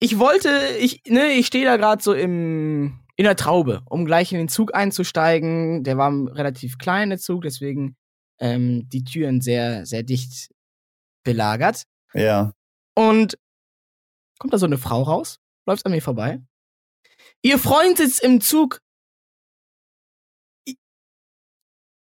[0.03, 0.49] Ich wollte,
[0.79, 4.49] ich, ne, ich stehe da gerade so im, in der Traube, um gleich in den
[4.49, 5.83] Zug einzusteigen.
[5.83, 7.95] Der war ein relativ klein, der Zug, deswegen
[8.39, 10.49] ähm, die Türen sehr, sehr dicht
[11.23, 11.83] belagert.
[12.15, 12.53] Ja.
[12.95, 13.37] Und
[14.39, 16.41] kommt da so eine Frau raus, läuft an mir vorbei.
[17.43, 18.81] Ihr Freund sitzt im Zug.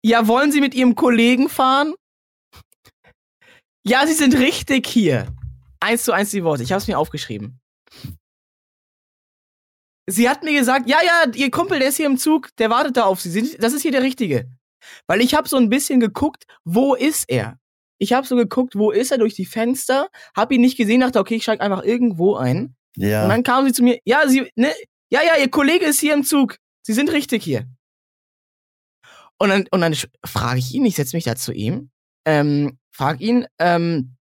[0.04, 1.94] Ja, wollen Sie mit Ihrem Kollegen fahren?
[3.82, 5.34] Ja, Sie sind richtig hier.
[5.80, 6.62] Eins zu eins die Worte.
[6.62, 7.58] Ich habe es mir aufgeschrieben.
[10.06, 12.96] Sie hat mir gesagt, ja, ja, Ihr Kumpel, der ist hier im Zug, der wartet
[12.96, 13.56] da auf Sie.
[13.58, 14.48] Das ist hier der Richtige.
[15.06, 17.58] Weil ich habe so ein bisschen geguckt, wo ist er?
[17.98, 21.18] Ich habe so geguckt, wo ist er durch die Fenster, hab ihn nicht gesehen, dachte,
[21.18, 22.74] okay, ich steig einfach irgendwo ein.
[22.96, 23.28] Und Ja.
[23.28, 24.72] dann kam sie zu mir, ja, sie, ne,
[25.10, 26.56] ja, ja, ihr Kollege ist hier im Zug.
[26.82, 27.66] Sie sind richtig hier.
[29.38, 31.90] Und dann, und dann frage ich ihn, ich setze mich da zu ihm,
[32.24, 34.16] ähm, frag ihn, ähm,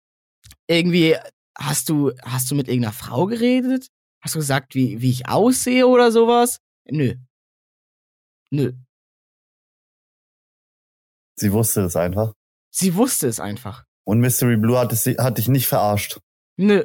[0.67, 1.17] irgendwie,
[1.57, 3.89] hast du, hast du mit irgendeiner Frau geredet?
[4.21, 6.61] Hast du gesagt, wie, wie ich aussehe oder sowas?
[6.87, 7.15] Nö.
[8.51, 8.73] Nö.
[11.37, 12.33] Sie wusste es einfach.
[12.71, 13.85] Sie wusste es einfach.
[14.05, 16.21] Und Mystery Blue hat, es, hat dich nicht verarscht.
[16.57, 16.85] Nö.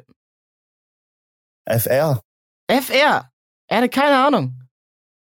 [1.66, 2.22] FR.
[2.68, 3.32] FR.
[3.68, 4.60] Er hatte keine Ahnung.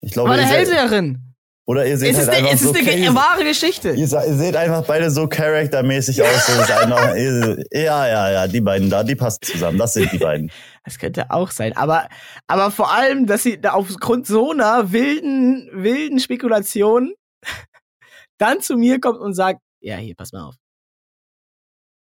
[0.02, 1.25] Ich glaube, War eine Hellseherin.
[1.68, 3.90] Oder ihr seht Es ist, halt eine, einfach es ist so eine wahre Geschichte.
[3.92, 4.08] Ihr, ihr
[4.38, 6.50] seht einfach beide so charaktermäßig aus.
[6.50, 9.78] Ist einfach, ihr- ja, ja, ja, die beiden da, die passen zusammen.
[9.78, 10.52] Das sind die beiden.
[10.86, 11.76] Das könnte auch sein.
[11.76, 12.08] Aber,
[12.46, 17.16] aber vor allem, dass sie da aufgrund so einer wilden, wilden Spekulation
[18.38, 20.54] dann zu mir kommt und sagt, ja, hier, pass mal auf.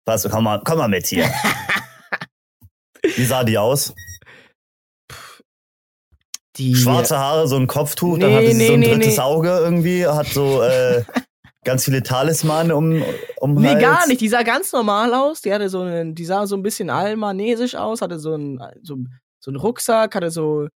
[0.07, 1.33] Was, komm mal, komm mal mit hier.
[3.17, 3.95] Wie sah die aus?
[6.57, 9.19] Die, Schwarze Haare, so ein Kopftuch, dann Nee, hatte sie nee, so ein nee, drittes.
[9.19, 11.03] Auge irgendwie, hat so, äh,
[11.65, 13.03] ganz viele Talismane um,
[13.41, 13.81] um Nee, Hals.
[13.81, 14.21] gar nicht.
[14.21, 15.41] Die sah ganz normal aus.
[15.41, 18.99] Die hatte so einen, die sah so ein bisschen almanesisch aus, hatte so einen, so,
[19.41, 20.69] so einen Rucksack, hatte so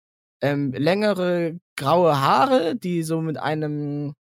[0.40, 4.14] ähm, längere graue Haare, die so mit einem,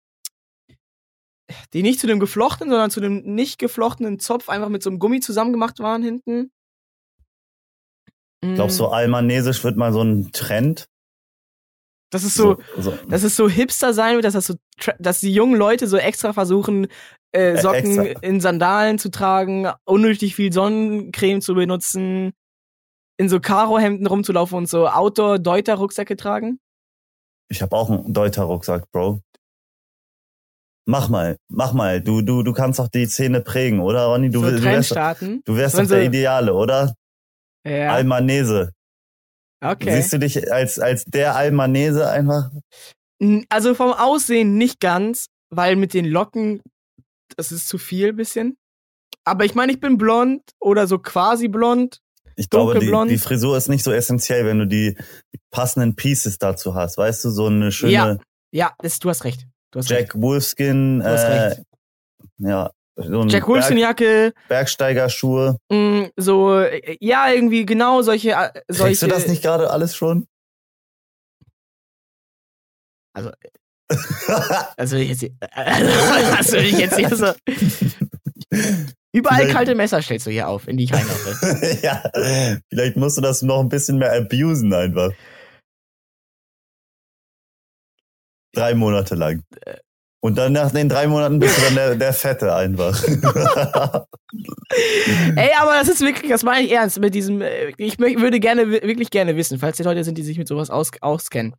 [1.74, 5.00] die nicht zu dem geflochtenen, sondern zu dem nicht geflochtenen Zopf einfach mit so einem
[5.00, 6.52] Gummi zusammengemacht waren hinten.
[8.42, 10.88] Ich glaube, so Mm, almanesisch wird mal so ein Trend.
[12.14, 12.94] Das ist so, so.
[13.10, 14.54] dass es so hipster sein wird, dass das so,
[15.00, 16.88] dass die jungen Leute so extra versuchen,
[17.36, 18.22] äh, Äh, Socken extra.
[18.22, 22.32] in Sandalen zu tragen, unnötig viel Sonnencreme zu benutzen,
[23.18, 26.60] in so Karohemden rumzulaufen und so Outdoor-Deuter-Rucksäcke tragen.
[27.50, 29.22] Ich habe auch einen Deuter-Rucksack, Bro.
[30.86, 32.02] Mach mal, mach mal.
[32.02, 34.30] Du, du, du kannst doch die Szene prägen, oder, Ronny?
[34.30, 36.94] Du, so du wärst, du wärst doch der so- Ideale, oder?
[37.66, 38.72] Ja, Almanese.
[39.72, 39.96] Okay.
[39.96, 42.52] Siehst du dich als, als der Almanese einfach?
[43.50, 46.62] Also vom Aussehen nicht ganz, weil mit den Locken,
[47.38, 48.58] das ist zu viel bisschen.
[49.24, 52.00] Aber ich meine, ich bin blond oder so quasi blond.
[52.36, 54.98] Ich glaube, die, die Frisur ist nicht so essentiell, wenn du die
[55.52, 56.98] passenden Pieces dazu hast.
[56.98, 58.18] Weißt du, so eine schöne Ja.
[58.52, 59.48] Ja, das, du hast recht.
[59.72, 60.14] Du hast recht.
[60.14, 61.64] Jack Wolfskin, Du hast äh, recht.
[62.38, 65.58] ja, so Jack Berg, Jacke, Bergsteigerschuhe.
[65.72, 68.84] mh, so, äh, ja, irgendwie genau solche, äh, solche.
[68.90, 70.28] Kriegst du das nicht gerade alles schon?
[73.16, 73.32] Also,
[74.78, 77.32] Also ich jetzt also, ich jetzt hier so?
[79.16, 81.80] Überall Vielleicht- kalte Messer stellst du hier auf, in die ich reinlaufe.
[81.84, 82.04] ja,
[82.70, 85.12] vielleicht musst du das noch ein bisschen mehr abusen einfach.
[88.56, 89.44] Drei Monate lang.
[90.24, 93.04] Und dann nach den drei Monaten bist du dann der, der Fette einfach.
[95.36, 98.72] Ey, aber das ist wirklich, das meine ich ernst mit diesem, äh, ich würde gerne,
[98.72, 101.58] wirklich gerne wissen, falls die Leute sind, die sich mit sowas aus, auskennen.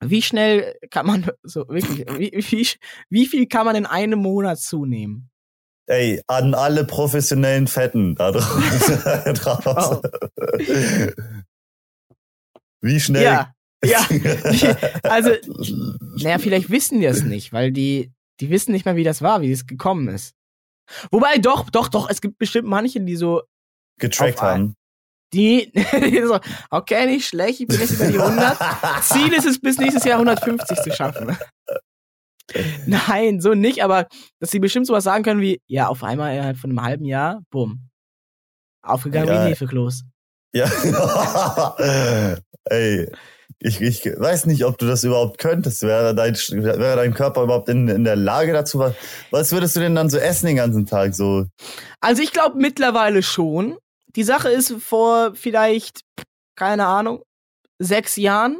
[0.00, 2.66] Wie schnell kann man, so wirklich, wie, wie,
[3.10, 5.28] wie viel kann man in einem Monat zunehmen?
[5.84, 9.34] Ey, an alle professionellen Fetten da draußen.
[9.34, 10.00] draußen.
[12.80, 13.24] Wie schnell?
[13.24, 13.52] Ja,
[13.84, 14.06] ja.
[15.02, 15.30] also,
[16.22, 19.40] naja, vielleicht wissen die es nicht, weil die, die wissen nicht mehr, wie das war,
[19.40, 20.34] wie es gekommen ist.
[21.10, 23.42] Wobei, doch, doch, doch, es gibt bestimmt manche, die so,
[23.98, 24.74] getrackt haben.
[25.34, 26.38] die, die so,
[26.70, 28.56] okay, nicht schlecht, ich bin jetzt über die 100.
[29.02, 31.36] Ziel ist es, bis nächstes Jahr 150 zu schaffen.
[32.86, 34.08] Nein, so nicht, aber
[34.40, 37.42] dass sie bestimmt sowas sagen können wie, ja, auf einmal innerhalb von einem halben Jahr,
[37.50, 37.90] bumm.
[38.82, 39.44] Aufgegangen Ja.
[39.44, 40.04] wie Hefeklos.
[40.54, 41.74] Ja.
[42.64, 43.12] Ey,
[43.60, 45.82] ich, ich weiß nicht, ob du das überhaupt könntest.
[45.82, 48.78] Wäre dein, wäre dein Körper überhaupt in, in der Lage dazu?
[48.78, 48.94] Was,
[49.30, 51.14] was würdest du denn dann so essen den ganzen Tag?
[51.14, 51.46] So,
[52.00, 53.76] Also ich glaube mittlerweile schon.
[54.14, 56.02] Die Sache ist vor vielleicht,
[56.56, 57.22] keine Ahnung,
[57.78, 58.58] sechs Jahren,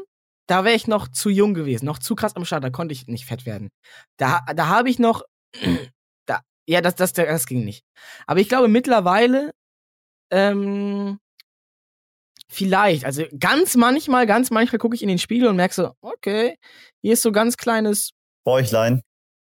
[0.48, 3.06] da wäre ich noch zu jung gewesen, noch zu krass am Start, da konnte ich
[3.06, 3.68] nicht fett werden.
[4.16, 5.22] Da, da habe ich noch,
[6.26, 7.84] da, ja, das, das, das ging nicht.
[8.26, 9.52] Aber ich glaube mittlerweile,
[10.30, 11.18] ähm,
[12.50, 16.56] vielleicht, also ganz manchmal, ganz manchmal gucke ich in den Spiegel und merke so, okay,
[17.02, 18.12] hier ist so ganz kleines
[18.44, 19.02] Bäuchlein.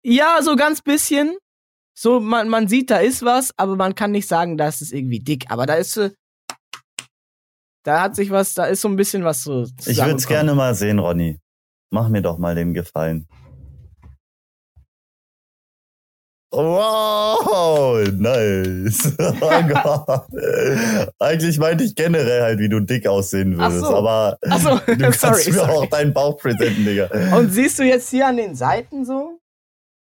[0.03, 1.37] ja, so ganz bisschen.
[1.97, 5.19] So, man, man sieht, da ist was, aber man kann nicht sagen, das ist irgendwie
[5.19, 5.45] dick.
[5.49, 6.11] Aber da ist, äh,
[7.83, 9.65] da hat sich was, da ist so ein bisschen was so.
[9.85, 11.39] Ich würde es gerne mal sehen, Ronny.
[11.91, 13.27] Mach mir doch mal den Gefallen.
[16.51, 19.13] Wow, nice.
[19.19, 20.27] Oh Gott.
[21.19, 23.95] Eigentlich meinte ich generell halt, wie du dick aussehen würdest, so.
[23.95, 25.71] aber Ach so, du kannst sorry, mir sorry.
[25.71, 27.09] auch deinen Bauch präsenten, Digga.
[27.37, 29.39] Und siehst du jetzt hier an den Seiten so?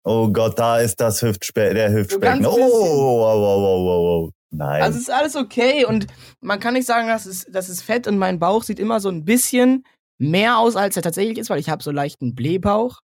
[0.05, 2.43] Oh Gott, da ist das Hüftspe der Hüftspecken.
[2.43, 4.31] ganz Oh, wow, wow, wow, wow, wow.
[4.51, 4.83] Nein.
[4.83, 6.07] Also ist alles okay und
[6.41, 9.11] man kann nicht sagen, das ist, das ist fett und mein Bauch sieht immer so
[9.11, 9.85] ein bisschen
[10.19, 13.01] mehr aus, als er tatsächlich ist, weil ich habe so leichten Blähbauch.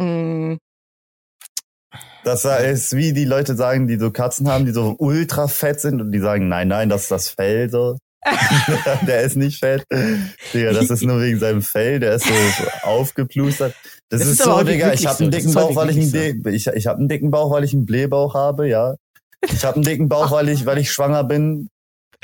[0.00, 0.54] Mm,
[2.24, 6.00] das ist wie die Leute sagen, die so Katzen haben, die so ultra fett sind
[6.00, 7.98] und die sagen, nein, nein, das ist das Fell so.
[9.06, 9.84] der ist nicht fett.
[10.52, 12.34] Digga, das ist nur wegen seinem Fell, der ist so
[12.82, 13.74] aufgeplustert.
[14.08, 15.24] Das, Das ist, ist so, Digga, ich habe so.
[15.24, 17.72] einen dicken Bauch, weil ich einen, Di ich, ich habe einen dicken Bauch, weil ich
[17.72, 18.96] einen Blähbauch habe, ja.
[19.42, 21.68] Ich habe einen dicken Bauch, weil ich, weil ich schwanger bin,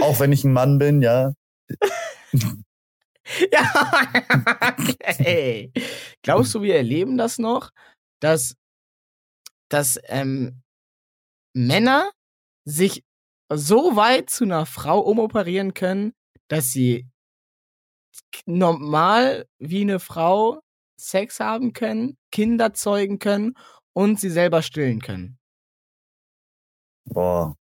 [0.01, 1.33] auch wenn ich ein Mann bin, ja.
[3.53, 4.75] Ja,
[5.09, 5.73] okay.
[6.23, 7.71] Glaubst du, wir erleben das noch,
[8.21, 8.57] dass,
[9.73, 10.63] dass ähm,
[11.55, 12.11] Männer
[12.65, 13.05] sich
[13.51, 16.13] so weit zu einer Frau umoperieren können,
[16.49, 17.09] dass sie
[18.47, 20.61] normal wie eine Frau
[20.99, 23.55] Sex haben können, Kinder zeugen können
[23.95, 25.39] und sie selber stillen können?
[27.05, 27.57] Boah.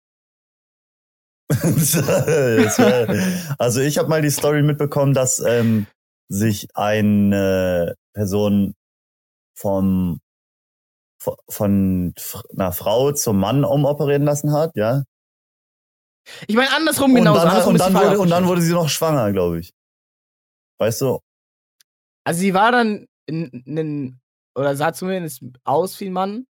[3.58, 5.86] Also ich habe mal die Story mitbekommen, dass ähm,
[6.28, 8.74] sich eine Person
[9.56, 10.20] vom
[11.48, 12.14] von
[12.56, 15.04] einer Frau zum Mann umoperieren lassen hat, ja.
[16.46, 17.46] Ich meine, andersrum Und genauso.
[17.46, 19.72] dann, und, dann wurde, und dann wurde sie noch schwanger, glaube ich.
[20.78, 21.20] Weißt du?
[22.24, 24.20] Also sie war dann in, in,
[24.54, 26.46] oder sah zumindest aus wie ein Mann.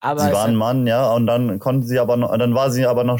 [0.00, 2.86] Aber sie war ein Mann, ja, und dann konnte sie aber noch, dann war sie
[2.86, 3.18] aber noch,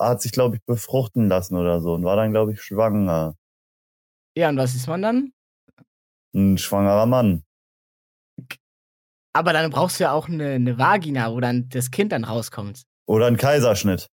[0.00, 3.36] hat sich, glaube ich, befruchten lassen oder so und war dann, glaube ich, schwanger.
[4.36, 5.32] ja, und was ist man dann?
[6.34, 7.45] Ein schwangerer Mann.
[9.36, 12.84] Aber dann brauchst du ja auch eine, eine Vagina, wo dann das Kind dann rauskommt.
[13.06, 14.06] Oder ein Kaiserschnitt.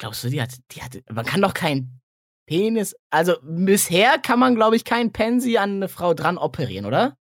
[0.00, 2.00] Glaubst du, die hat, die hat, man kann doch keinen
[2.48, 7.16] Penis, also bisher kann man, glaube ich, keinen Pensi an eine Frau dran operieren, oder?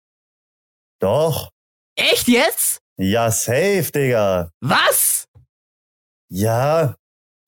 [1.02, 1.52] Doch.
[1.98, 2.80] Echt jetzt?
[2.96, 4.52] Ja, safe, Digga.
[4.62, 5.26] Was?
[6.30, 6.96] Ja.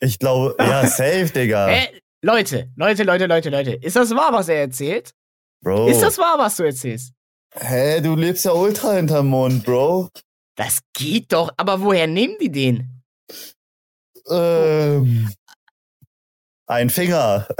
[0.01, 1.67] Ich glaube, ja, safe, Digga.
[1.67, 2.01] Hä?
[2.21, 3.71] Leute, Leute, Leute, Leute, Leute.
[3.75, 5.13] Ist das wahr, was er erzählt?
[5.61, 5.87] Bro.
[5.87, 7.13] Ist das wahr, was du erzählst?
[7.53, 10.09] Hä, du lebst ja ultra hinterm Mond, Bro.
[10.55, 13.03] Das geht doch, aber woher nehmen die den?
[14.29, 15.29] Ähm.
[16.69, 17.47] Ein Finger.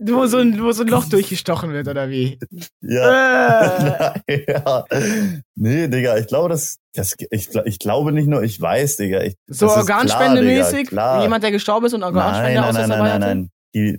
[0.00, 2.38] Wo so ein, wo so ein Loch durchgestochen wird, oder wie?
[2.80, 4.14] ja.
[4.26, 4.84] Äh, ja.
[5.54, 9.22] Nee, Digga, ich glaube, das, das ich, ich glaube nicht nur, ich weiß, Digga.
[9.22, 12.02] Ich, so Organspendemäßig, klar, Digga, jemand, der gestorben ist und.
[12.02, 13.50] Organspende Nein, nein, nein, nein, nein, nein.
[13.74, 13.98] Die,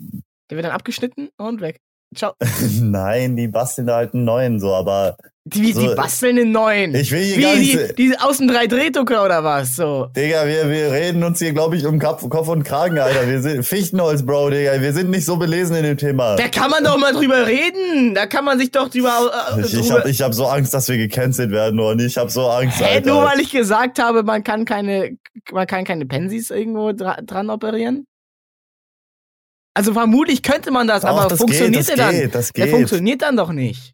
[0.50, 1.80] Der wird dann abgeschnitten und weg.
[2.16, 2.34] Ciao.
[2.80, 5.16] nein, die basteln da halt einen neuen so, aber
[5.46, 6.94] Die, die, die So, basteln den neuen.
[6.94, 7.98] ich will hier Wie gar nicht.
[7.98, 9.76] die, die außen drei Drehdrucker oder was?
[9.76, 10.10] So.
[10.16, 13.28] Digga, wir, wir reden uns hier, glaube ich, um Kopf, Kopf und Kragen, Alter.
[13.28, 14.80] Wir sind Fichtenholz, Bro, Digga.
[14.80, 16.36] Wir sind nicht so belesen in dem Thema.
[16.36, 18.14] Da kann man doch mal drüber reden.
[18.14, 19.32] Da kann man sich doch drüber.
[19.58, 22.30] Äh, Ich, ich habe ich hab so Angst, dass wir gecancelt werden, und ich habe
[22.30, 23.10] so Angst, Hä, Alter.
[23.10, 25.18] nur weil ich gesagt habe, man kann keine,
[25.52, 28.06] man kann keine Pensis irgendwo dra dran operieren?
[29.76, 32.22] Also vermutlich könnte man das, Doch, aber das funktioniert geht, der das dann?
[32.22, 32.76] geht, das Der geht.
[32.76, 33.94] funktioniert dann doch nicht.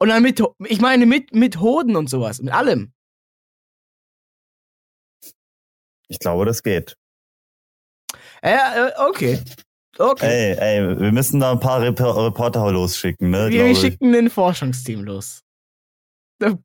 [0.00, 2.92] Und dann mit, ich meine mit, mit Hoden und sowas, mit allem.
[6.08, 6.96] Ich glaube, das geht.
[8.42, 9.40] Äh, okay.
[9.98, 10.26] Okay.
[10.26, 13.50] Ey, ey, wir müssen da ein paar Rep Reporter losschicken, ne?
[13.50, 15.42] wir, schicken ein Forschungsteam los.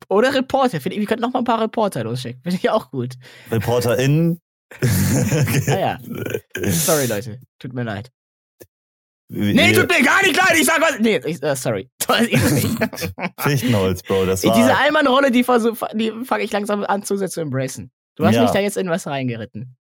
[0.08, 0.82] Oder Reporter.
[0.84, 2.42] Wir könnten noch mal ein paar Reporter losschicken.
[2.42, 3.14] Finde ich auch gut.
[3.50, 4.40] ReporterInnen.
[4.82, 5.98] Ah ja.
[6.70, 7.40] Sorry, Leute.
[7.58, 8.10] Tut mir leid.
[9.30, 10.56] Wie- Nee, tut mir gar nicht leid.
[10.58, 10.98] Ich sag was.
[11.00, 11.90] Nee, ich, äh, sorry.
[13.40, 14.54] Fichtenholz, Bro, das war.
[14.56, 17.90] Diese Allmann-Rolle, die, versuch- die fange ich langsam an zu sehr zu embracen.
[18.16, 18.42] Du hast Ja.
[18.42, 19.76] mich da jetzt in was reingeritten.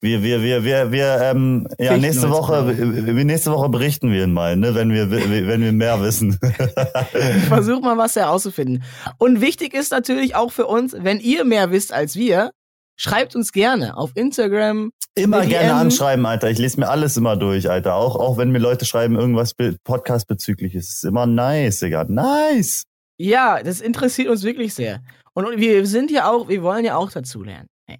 [0.00, 4.32] Wir, wir, wir, wir, wir, ähm, ja, nächste Woche, wir- nächste Woche berichten wir ihn
[4.34, 6.38] mal, ne, wenn wir, wenn wir mehr wissen.
[6.42, 8.82] Ich versuche mal was herauszufinden.
[9.18, 12.50] Und wichtig ist natürlich auch für uns, wenn ihr mehr wisst als wir,
[12.96, 14.90] schreibt uns gerne auf Instagram.
[15.16, 16.50] Immer Eine gerne anschreiben, Alter.
[16.50, 17.94] Ich lese mir alles immer durch, Alter.
[17.94, 20.90] Auch, auch wenn mir Leute schreiben, irgendwas Podcast bezüglich ist.
[20.90, 22.04] Ist immer nice, Digga.
[22.04, 22.84] Nice.
[23.16, 25.00] Ja, das interessiert uns wirklich sehr.
[25.34, 27.68] Und wir sind ja auch, wir wollen ja auch dazulernen.
[27.88, 27.98] Hey.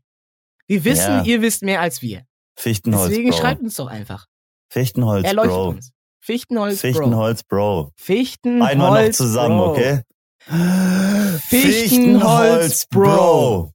[0.66, 1.22] Wir wissen, Ja.
[1.24, 2.22] ihr wisst mehr als wir.
[2.56, 3.38] Fichtenholz, Deswegen Bro.
[3.38, 4.26] schreibt uns doch einfach.
[4.72, 5.68] Fichtenholz, Erleuchtet Bro.
[5.68, 5.90] uns.
[6.20, 6.80] Fichtenholz.
[6.80, 7.92] Fichtenholz, Bro.
[7.96, 9.70] Fichtenholz, Einmal noch zusammen, Bro.
[9.72, 10.00] okay?
[11.48, 13.74] Fichtenholz, Bro.